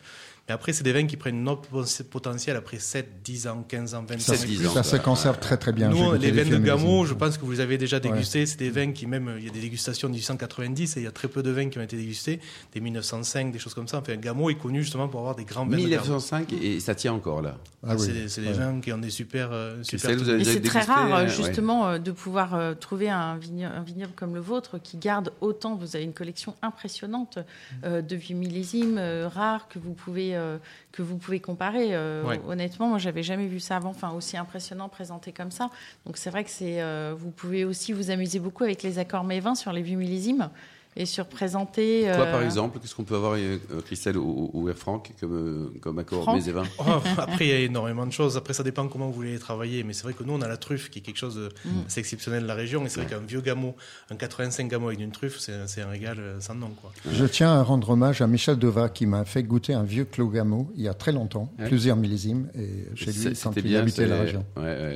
Mais 0.47 0.53
après, 0.53 0.71
c'est 0.71 0.83
des 0.83 0.93
vins 0.93 1.05
qui 1.05 1.17
prennent 1.17 1.43
notre 1.43 1.67
potentiel 2.03 2.55
après 2.55 2.79
7, 2.79 3.21
10 3.21 3.47
ans, 3.47 3.65
15 3.67 3.95
ans, 3.95 4.05
25 4.07 4.33
ans. 4.33 4.73
Ça 4.73 4.83
se 4.83 4.95
conserve 4.95 5.39
très 5.39 5.57
très 5.57 5.73
bien. 5.73 5.89
Nous, 5.89 6.13
les 6.13 6.31
vins 6.31 6.49
de 6.49 6.57
Gamo, 6.57 7.05
je 7.05 7.13
pense 7.13 7.37
que 7.37 7.43
vous 7.43 7.51
les 7.51 7.59
avez 7.59 7.77
déjà 7.77 7.99
dégustés. 7.99 8.45
C'est 8.45 8.57
des 8.57 8.69
vins 8.69 8.93
qui 8.93 9.07
même, 9.07 9.35
il 9.37 9.45
y 9.45 9.49
a 9.49 9.51
des 9.51 9.59
dégustations 9.59 10.07
de 10.07 10.13
1890 10.13 10.95
et 10.95 10.99
il 11.01 11.03
y 11.03 11.07
a 11.07 11.11
très 11.11 11.27
peu 11.27 11.43
de 11.43 11.51
vins 11.51 11.67
qui 11.67 11.77
ont 11.79 11.81
été 11.81 11.97
dégustés, 11.97 12.39
des 12.73 12.79
1905, 12.79 13.51
des 13.51 13.59
choses 13.59 13.73
comme 13.73 13.89
ça. 13.89 13.97
Enfin, 13.97 14.15
Gamo 14.15 14.49
est 14.49 14.55
connu 14.55 14.83
justement 14.83 15.09
pour 15.09 15.19
avoir 15.19 15.35
des 15.35 15.43
grands 15.43 15.65
vins 15.65 15.75
1905 15.75 16.53
et 16.53 16.79
ça 16.79 16.95
tient 16.95 17.13
encore 17.13 17.41
là. 17.41 17.57
Ah, 17.85 17.95
c'est 17.97 18.41
des 18.41 18.51
vins 18.51 18.79
qui 18.79 18.91
ont 18.91 18.97
des 18.97 19.09
super, 19.09 19.49
euh, 19.51 19.83
super 19.83 20.11
Et 20.11 20.43
c'est 20.43 20.61
très 20.61 20.81
rare 20.81 21.13
euh, 21.13 21.27
justement 21.27 21.87
euh, 21.87 21.99
de 21.99 22.11
pouvoir 22.11 22.75
trouver 22.79 23.09
un 23.09 23.37
vignoble, 23.37 23.75
un 23.75 23.83
vignoble 23.83 24.13
comme 24.15 24.33
le 24.33 24.41
vôtre 24.41 24.77
qui 24.81 24.97
garde 24.97 25.31
autant. 25.41 25.75
Vous 25.75 25.95
avez 25.95 26.05
une 26.05 26.13
collection 26.13 26.46
impressionnante 26.61 27.39
de 27.83 28.15
vieux 28.15 28.35
millésimes 28.35 28.99
rares 28.99 29.67
que 29.67 29.79
vous 29.79 29.93
pouvez 29.93 30.35
euh, 30.35 30.57
que 30.91 31.01
vous 31.01 31.17
pouvez 31.17 31.39
comparer. 31.39 31.89
Euh, 31.91 32.23
honnêtement, 32.47 32.87
moi, 32.87 32.97
j'avais 32.97 33.21
jamais 33.21 33.47
vu 33.47 33.59
ça 33.59 33.75
avant, 33.75 33.89
enfin 33.89 34.11
aussi 34.11 34.35
impressionnant 34.35 34.89
présenté 34.89 35.31
comme 35.31 35.51
ça. 35.51 35.69
Donc 36.05 36.17
c'est 36.17 36.29
vrai 36.31 36.43
que 36.43 36.49
c'est, 36.49 36.81
euh, 36.81 37.13
vous 37.15 37.29
pouvez 37.29 37.65
aussi 37.65 37.93
vous 37.93 38.09
amuser 38.09 38.39
beaucoup 38.39 38.63
avec 38.63 38.81
les 38.81 38.97
accords 38.97 39.23
mévins 39.23 39.53
sur 39.53 39.71
les 39.71 39.81
vieux 39.81 39.97
millésimes 39.97 40.49
et 40.97 41.05
sur 41.05 41.27
présenter. 41.27 42.09
Toi, 42.13 42.25
par 42.25 42.41
exemple, 42.41 42.79
qu'est-ce 42.79 42.95
qu'on 42.95 43.03
peut 43.03 43.15
avoir, 43.15 43.37
Christelle 43.85 44.17
ou, 44.17 44.49
ou 44.53 44.67
Air 44.69 44.75
Franck, 44.75 45.13
comme, 45.19 45.71
comme 45.81 45.99
accord 45.99 46.33
mes 46.33 46.51
vins 46.51 46.63
oh, 46.79 46.83
Après, 47.17 47.45
il 47.45 47.49
y 47.49 47.53
a 47.53 47.59
énormément 47.59 48.05
de 48.05 48.11
choses. 48.11 48.35
Après, 48.35 48.53
ça 48.53 48.63
dépend 48.63 48.87
comment 48.87 49.07
vous 49.07 49.13
voulez 49.13 49.37
travailler. 49.39 49.83
Mais 49.83 49.93
c'est 49.93 50.03
vrai 50.03 50.13
que 50.13 50.23
nous, 50.23 50.33
on 50.33 50.41
a 50.41 50.47
la 50.47 50.57
truffe, 50.57 50.89
qui 50.89 50.99
est 50.99 51.01
quelque 51.01 51.17
chose 51.17 51.35
d'assez 51.35 51.99
mm. 51.99 51.99
exceptionnel 51.99 52.43
de 52.43 52.47
la 52.47 52.55
région. 52.55 52.85
Et 52.85 52.89
c'est 52.89 53.01
vrai 53.01 53.09
qu'un 53.09 53.25
vieux 53.25 53.41
gameau, 53.41 53.75
un 54.09 54.15
85 54.15 54.67
gameau 54.67 54.87
avec 54.87 54.99
une 54.99 55.11
truffe, 55.11 55.37
c'est 55.39 55.81
un 55.81 55.89
régal 55.89 56.17
sans 56.39 56.55
nom. 56.55 56.71
Quoi. 56.81 56.91
Je 57.11 57.25
tiens 57.25 57.53
à 57.53 57.63
rendre 57.63 57.89
hommage 57.91 58.21
à 58.21 58.27
Michel 58.27 58.57
Deva, 58.57 58.89
qui 58.89 59.05
m'a 59.05 59.25
fait 59.25 59.43
goûter 59.43 59.73
un 59.73 59.83
vieux 59.83 60.05
Clos 60.05 60.29
Gameau 60.29 60.71
il 60.75 60.83
y 60.83 60.87
a 60.87 60.93
très 60.93 61.11
longtemps, 61.11 61.51
plusieurs 61.65 61.95
millésimes, 61.95 62.49
et 62.55 62.95
chez 62.95 63.11
lui, 63.11 63.37
quand 63.41 63.55
il 63.55 63.63
bien, 63.63 63.81
habitait 63.81 64.07
la 64.07 64.19
région. 64.19 64.45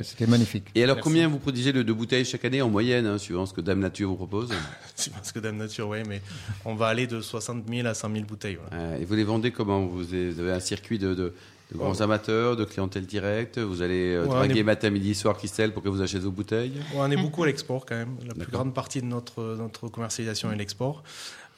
C'était 0.01 0.27
magnifique. 0.27 0.65
Et 0.75 0.83
alors, 0.83 0.99
combien 0.99 1.27
vous 1.27 1.37
produisez 1.37 1.73
de, 1.73 1.93
bouteilles 1.93 2.25
chaque 2.25 2.45
année 2.45 2.61
en 2.61 2.69
moyenne, 2.69 3.05
hein, 3.05 3.17
suivant 3.17 3.45
ce 3.45 3.53
que 3.53 3.61
Dame 3.61 3.79
Nature 3.79 4.09
vous 4.09 4.15
propose? 4.15 4.49
Suivant 4.95 5.17
ce 5.23 5.33
que 5.33 5.39
Dame 5.39 5.57
Nature 5.57 5.87
oui, 5.91 5.99
mais 6.07 6.21
on 6.65 6.75
va 6.75 6.87
aller 6.87 7.07
de 7.07 7.21
60 7.21 7.63
000 7.69 7.87
à 7.87 7.93
100 7.93 8.13
000 8.13 8.25
bouteilles. 8.25 8.57
et 8.99 9.05
vous 9.05 9.15
les 9.15 9.23
vendez 9.23 9.51
comment? 9.51 9.85
Vous 9.85 10.13
avez 10.13 10.51
un 10.51 10.59
circuit 10.59 10.99
de, 10.99 11.33
grands 11.75 12.01
amateurs, 12.01 12.55
de 12.55 12.65
clientèle 12.65 13.05
directe 13.05 13.57
Vous 13.59 13.81
allez 13.81 14.15
euh, 14.15 14.25
draguer 14.25 14.63
matin, 14.63 14.89
midi, 14.89 15.15
soir, 15.15 15.37
Christelle, 15.37 15.73
pour 15.73 15.83
que 15.83 15.89
vous 15.89 16.01
achetiez 16.01 16.19
vos 16.19 16.31
bouteilles? 16.31 16.73
On 16.95 17.09
est 17.09 17.17
beaucoup 17.17 17.43
à 17.43 17.47
l'export 17.47 17.85
quand 17.85 17.95
même. 17.95 18.15
La 18.25 18.33
plus 18.33 18.51
grande 18.51 18.73
partie 18.73 19.01
de 19.01 19.07
notre, 19.07 19.55
notre 19.57 19.87
commercialisation 19.87 20.51
est 20.51 20.57
l'export. 20.57 21.03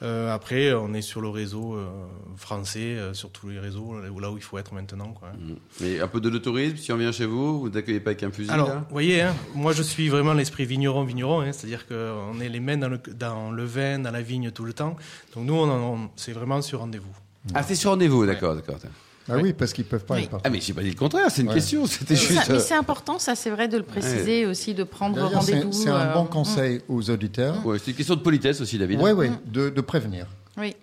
Euh, 0.04 0.32
après, 0.32 0.72
on 0.74 0.92
est 0.94 1.02
sur 1.02 1.20
le 1.20 1.28
réseau 1.28 1.74
euh, 1.74 1.86
français, 2.36 2.96
sur 3.12 3.30
tous 3.30 3.48
les 3.48 3.58
réseaux, 3.58 3.98
là 4.20 4.30
où 4.30 4.36
il 4.36 4.42
faut 4.42 4.58
être 4.58 4.74
maintenant. 4.74 5.12
Quoi. 5.12 5.32
Mais 5.80 6.00
un 6.00 6.08
peu 6.08 6.20
de 6.20 6.38
tourisme, 6.38 6.76
si 6.76 6.92
on 6.92 6.96
vient 6.96 7.12
chez 7.12 7.26
vous, 7.26 7.60
vous 7.60 7.70
n'accueillez 7.70 8.00
pas 8.00 8.10
avec 8.10 8.22
un 8.22 8.30
fusil 8.30 8.50
Alors, 8.50 8.68
vous 8.68 8.84
voyez, 8.90 9.22
hein, 9.22 9.34
moi 9.54 9.72
je 9.72 9.82
suis 9.82 10.08
vraiment 10.08 10.34
l'esprit 10.34 10.66
vigneron-vigneron, 10.66 11.40
hein, 11.40 11.52
c'est-à-dire 11.52 11.86
qu'on 11.86 12.40
est 12.40 12.48
les 12.48 12.60
mains 12.60 12.76
dans 12.76 12.88
le, 12.88 12.98
dans 12.98 13.50
le 13.50 13.64
vin, 13.64 13.98
dans 13.98 14.10
la 14.10 14.22
vigne 14.22 14.50
tout 14.50 14.64
le 14.64 14.72
temps. 14.72 14.96
Donc 15.34 15.46
nous, 15.46 15.54
on, 15.54 16.10
c'est 16.16 16.32
vraiment 16.32 16.60
sur 16.62 16.80
rendez-vous. 16.80 17.14
Ah, 17.54 17.62
c'est 17.62 17.74
sur 17.74 17.90
rendez-vous, 17.90 18.26
d'accord, 18.26 18.54
d'accord. 18.54 18.76
Ah 19.28 19.36
oui, 19.38 19.52
parce 19.52 19.72
qu'ils 19.72 19.84
peuvent 19.84 20.04
pas. 20.04 20.16
Oui. 20.16 20.28
Ah 20.44 20.50
mais 20.50 20.60
j'ai 20.60 20.74
pas 20.74 20.82
dit 20.82 20.90
le 20.90 20.96
contraire, 20.96 21.30
c'est 21.30 21.42
une 21.42 21.52
question. 21.52 21.86
C'était 21.86 22.16
juste. 22.16 22.48
mais 22.50 22.60
c'est 22.60 22.74
important, 22.74 23.18
ça 23.18 23.34
c'est 23.34 23.50
vrai 23.50 23.68
de 23.68 23.76
le 23.76 23.82
préciser 23.82 24.46
aussi, 24.46 24.74
de 24.74 24.84
prendre 24.84 25.20
rendez-vous. 25.22 25.72
C'est 25.72 25.90
un 25.90 26.12
bon 26.12 26.24
euh, 26.24 26.28
conseil 26.28 26.80
aux 26.88 27.10
auditeurs. 27.10 27.64
Ouais, 27.64 27.78
c'est 27.78 27.92
une 27.92 27.96
question 27.96 28.16
de 28.16 28.20
politesse 28.20 28.60
aussi, 28.60 28.78
David. 28.78 29.00
Oui, 29.00 29.12
oui, 29.12 29.30
de, 29.46 29.70
de, 29.70 29.80
prévenir. 29.80 30.26
Oui. 30.58 30.76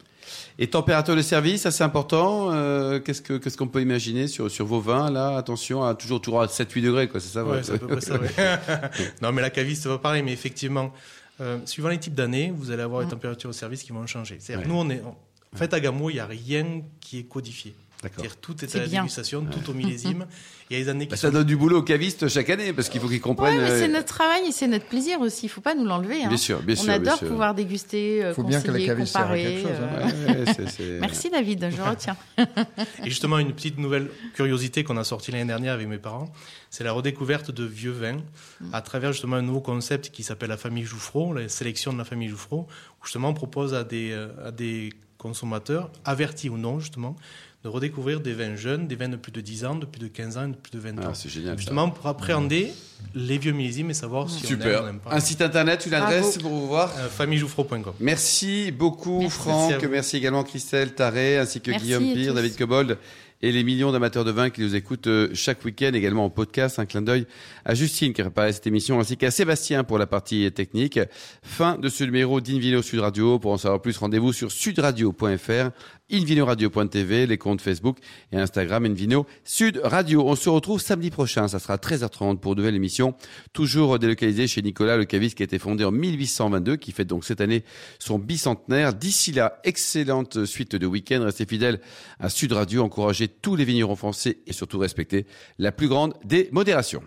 Et 0.58 0.68
température 0.68 1.16
de 1.16 1.22
service, 1.22 1.62
ça 1.62 1.72
c'est 1.72 1.84
important. 1.84 2.52
Euh, 2.52 3.00
qu'est-ce 3.00 3.22
que 3.22 3.38
qu'est-ce 3.38 3.58
qu'on 3.58 3.68
peut 3.68 3.82
imaginer 3.82 4.28
sur 4.28 4.50
sur 4.50 4.66
vos 4.66 4.80
vins 4.80 5.12
là? 5.12 5.38
Attention 5.38 5.84
à 5.84 5.94
toujours 5.96 6.22
toujours 6.22 6.42
à 6.42 6.48
7-8 6.48 6.82
degrés 6.82 7.08
quoi, 7.08 7.20
c'est 7.20 7.34
ça 7.34 7.44
ouais, 7.44 7.64
c'est 7.64 7.74
à 7.74 7.78
peu 7.78 7.88
près 7.88 8.02
ça. 8.02 8.20
non 9.22 9.32
mais 9.32 9.42
la 9.42 9.50
caviste 9.50 9.86
va 9.86 9.98
pareil, 9.98 10.24
mais 10.24 10.34
effectivement, 10.34 10.92
euh, 11.40 11.58
suivant 11.66 11.90
les 11.90 12.00
types 12.00 12.16
d'années, 12.16 12.54
vous 12.56 12.72
allez 12.72 12.84
avoir 12.84 13.02
les 13.02 13.08
températures 13.08 13.50
de 13.50 13.56
service 13.56 13.84
qui 13.84 13.92
vont 13.92 14.06
changer. 14.08 14.38
C'est-à-dire 14.40 14.68
nous 14.68 14.76
on 14.76 14.90
est 14.90 15.02
en 15.02 15.58
fait 15.58 15.74
à 15.74 15.80
Gamo, 15.80 16.10
il 16.10 16.14
n'y 16.14 16.20
a 16.20 16.26
rien 16.26 16.82
qui 17.00 17.20
est 17.20 17.24
codifié. 17.24 17.74
C'est-à-dire 18.02 18.38
tout 18.38 18.56
est, 18.64 18.76
à 18.76 18.80
la 18.80 18.88
dégustation, 18.88 19.46
tout 19.46 19.70
au 19.70 19.74
millésime. 19.74 20.26
Il 20.70 20.78
y 20.78 20.80
a 20.80 20.84
des 20.84 20.90
années 20.90 21.06
qui 21.06 21.12
bah, 21.12 21.18
Ça 21.18 21.32
donne 21.32 21.46
du 21.46 21.58
boulot 21.58 21.80
aux 21.80 21.84
cavistes 21.84 22.30
chaque 22.30 22.50
année 22.50 22.72
parce 22.72 22.88
qu'il 22.88 23.02
faut 23.02 23.10
qu'ils 23.10 23.20
comprennent. 23.20 23.58
Ouais, 23.58 23.70
mais 23.72 23.80
c'est 23.80 23.90
notre 23.90 24.08
travail 24.08 24.48
et 24.48 24.52
c'est 24.54 24.68
notre 24.68 24.86
plaisir 24.86 25.20
aussi. 25.20 25.42
Il 25.44 25.50
ne 25.50 25.52
faut 25.52 25.62
pas 25.62 25.76
nous 25.76 25.84
l'enlever. 25.84 26.24
Hein. 26.24 26.30
Bien 26.30 26.38
sûr, 26.38 26.62
bien 26.62 26.76
sûr. 26.76 26.88
On 26.88 26.94
adore 26.94 27.20
pouvoir 27.20 27.54
déguster, 27.54 28.26
il 28.28 28.34
faut 28.34 28.44
bien 28.44 28.62
que 28.62 28.72
la 28.72 28.86
caviste 28.86 29.14
comparer. 29.14 29.62
Chose, 29.62 29.72
hein. 29.72 30.46
Merci 31.02 31.30
David, 31.30 31.70
je 31.76 31.82
retiens. 31.82 32.16
et 32.38 33.10
justement, 33.10 33.38
une 33.38 33.54
petite 33.54 33.78
nouvelle 33.78 34.10
curiosité 34.34 34.84
qu'on 34.84 34.98
a 34.98 35.04
sortie 35.04 35.32
l'année 35.32 35.46
dernière 35.46 35.74
avec 35.74 35.88
mes 35.88 35.98
parents, 35.98 36.32
c'est 36.70 36.86
la 36.86 36.94
redécouverte 36.94 37.52
de 37.52 37.66
vieux 37.66 37.92
vins 37.92 38.22
mm. 38.62 38.74
à 38.74 38.82
travers 38.82 39.12
justement 39.12 39.36
un 39.36 39.42
nouveau 39.42 39.62
concept 39.62 40.10
qui 40.10 40.24
s'appelle 40.24 40.50
la 40.50 40.58
famille 40.58 40.86
Jouffreau, 40.86 41.34
la 41.34 41.50
sélection 41.50 41.92
de 41.92 41.98
la 41.98 42.06
famille 42.06 42.30
Jouffreau, 42.30 42.68
où 43.02 43.06
justement 43.06 43.30
on 43.30 43.34
propose 43.34 43.74
à 43.74 43.84
des, 43.84 44.12
euh, 44.12 44.30
à 44.48 44.52
des 44.52 44.94
consommateurs, 45.18 45.92
avertis 46.06 46.50
ou 46.50 46.58
non 46.58 46.80
justement, 46.80 47.16
de 47.64 47.70
redécouvrir 47.70 48.22
des 48.22 48.34
vins 48.34 48.56
jeunes, 48.56 48.88
des 48.88 48.96
vins 48.96 49.10
de 49.10 49.18
plus 49.18 49.32
de 49.32 49.40
10 49.42 49.66
ans, 49.66 49.76
de 49.76 49.86
plus 49.86 50.00
de 50.00 50.08
15 50.08 50.38
ans, 50.38 50.48
de 50.48 50.56
plus 50.56 50.72
de 50.72 50.80
20 50.80 50.96
ah, 50.98 51.10
ans. 51.10 51.14
C'est 51.14 51.30
génial. 51.30 51.58
Justement 51.58 51.90
pour 51.90 52.08
appréhender 52.08 52.72
les 53.14 53.38
vieux 53.38 53.52
millésimes 53.52 53.92
et 53.92 53.94
savoir 53.94 54.30
si 54.30 54.46
Super. 54.46 54.84
on 54.84 54.88
aime, 54.88 55.00
pas. 55.00 55.14
Un 55.14 55.20
site 55.20 55.42
internet, 55.42 55.86
une 55.86 55.94
adresse 55.94 56.38
pour 56.40 56.52
vous 56.52 56.68
voir 56.68 56.92
euh, 56.98 57.08
famillejouffreau.com. 57.08 57.94
Merci 58.00 58.72
beaucoup 58.72 59.30
Franck, 59.30 59.84
merci, 59.84 60.18
également 60.18 60.44
Christelle 60.44 60.94
Taré, 60.94 61.38
ainsi 61.38 61.62
que 61.62 61.72
Guillaume 61.72 62.14
Pire, 62.14 62.34
David 62.34 62.56
Cobold 62.58 62.98
et 63.42 63.52
les 63.52 63.64
millions 63.64 63.92
d'amateurs 63.92 64.24
de 64.24 64.32
vin 64.32 64.50
qui 64.50 64.62
nous 64.62 64.76
écoutent 64.76 65.08
euh, 65.08 65.30
chaque 65.34 65.64
week-end, 65.66 65.92
également 65.94 66.26
en 66.26 66.30
podcast. 66.30 66.80
Un 66.80 66.86
clin 66.86 67.02
d'œil 67.02 67.26
à 67.66 67.74
Justine 67.74 68.14
qui 68.14 68.22
a 68.22 68.26
préparé 68.26 68.54
cette 68.54 68.68
émission, 68.68 69.00
ainsi 69.00 69.18
qu'à 69.18 69.32
Sébastien 69.32 69.84
pour 69.84 69.98
la 69.98 70.08
partie 70.08 70.52
technique. 70.52 71.00
Fin 71.42 71.78
de 71.78 71.90
ce 71.90 72.04
numéro 72.04 72.40
d'Invino 72.40 72.82
Sud 72.82 73.00
Radio. 73.00 73.40
Pour 73.40 73.52
en 73.52 73.58
savoir 73.58 73.82
plus, 73.82 73.98
rendez-vous 73.98 74.34
sur 74.34 74.52
sudradio.fr, 74.52 75.72
invinoradio.tv, 76.12 77.28
les 77.28 77.38
comptes 77.38 77.62
Facebook 77.62 77.98
et 78.32 78.38
Instagram 78.38 78.86
Invino 78.86 79.26
Sud 79.44 79.82
Radio. 79.84 80.28
On 80.28 80.36
se 80.36 80.50
retrouve 80.50 80.82
samedi 80.82 81.10
prochain, 81.10 81.48
ça 81.48 81.60
sera 81.60 81.78
13h30 81.78 82.38
pour 82.38 82.54
une 82.54 82.60
nouvelle 82.60 82.76
émission, 82.76 83.16
toujours 83.54 84.00
délocalisée 84.00 84.48
chez 84.48 84.62
Nicolas 84.62 84.98
Le 84.98 85.06
Caviste 85.06 85.36
qui 85.36 85.44
a 85.44 85.46
été 85.46 85.60
fondé 85.60 85.84
en 85.84 85.92
1822, 85.92 86.76
qui 86.78 86.92
fête 86.92 87.08
donc 87.08 87.26
cette 87.26 87.42
année 87.42 87.64
son 88.00 88.20
bicentenaire. 88.20 88.94
D'ici 88.94 89.32
là, 89.32 89.60
excellente 89.64 90.46
suite 90.46 90.76
de 90.76 90.88
week-end. 90.88 91.22
Restez 91.24 91.46
fidèles 91.46 91.82
à 92.20 92.30
Sud 92.30 92.52
Radio, 92.54 92.84
encouragez 92.84 93.28
tous 93.28 93.56
les 93.56 93.66
vignerons 93.66 93.96
français 93.96 94.40
et 94.48 94.54
surtout 94.54 94.80
respectez 94.80 95.26
la 95.60 95.72
plus 95.72 95.88
grande 95.88 96.14
des 96.24 96.50
modérations. 96.52 97.04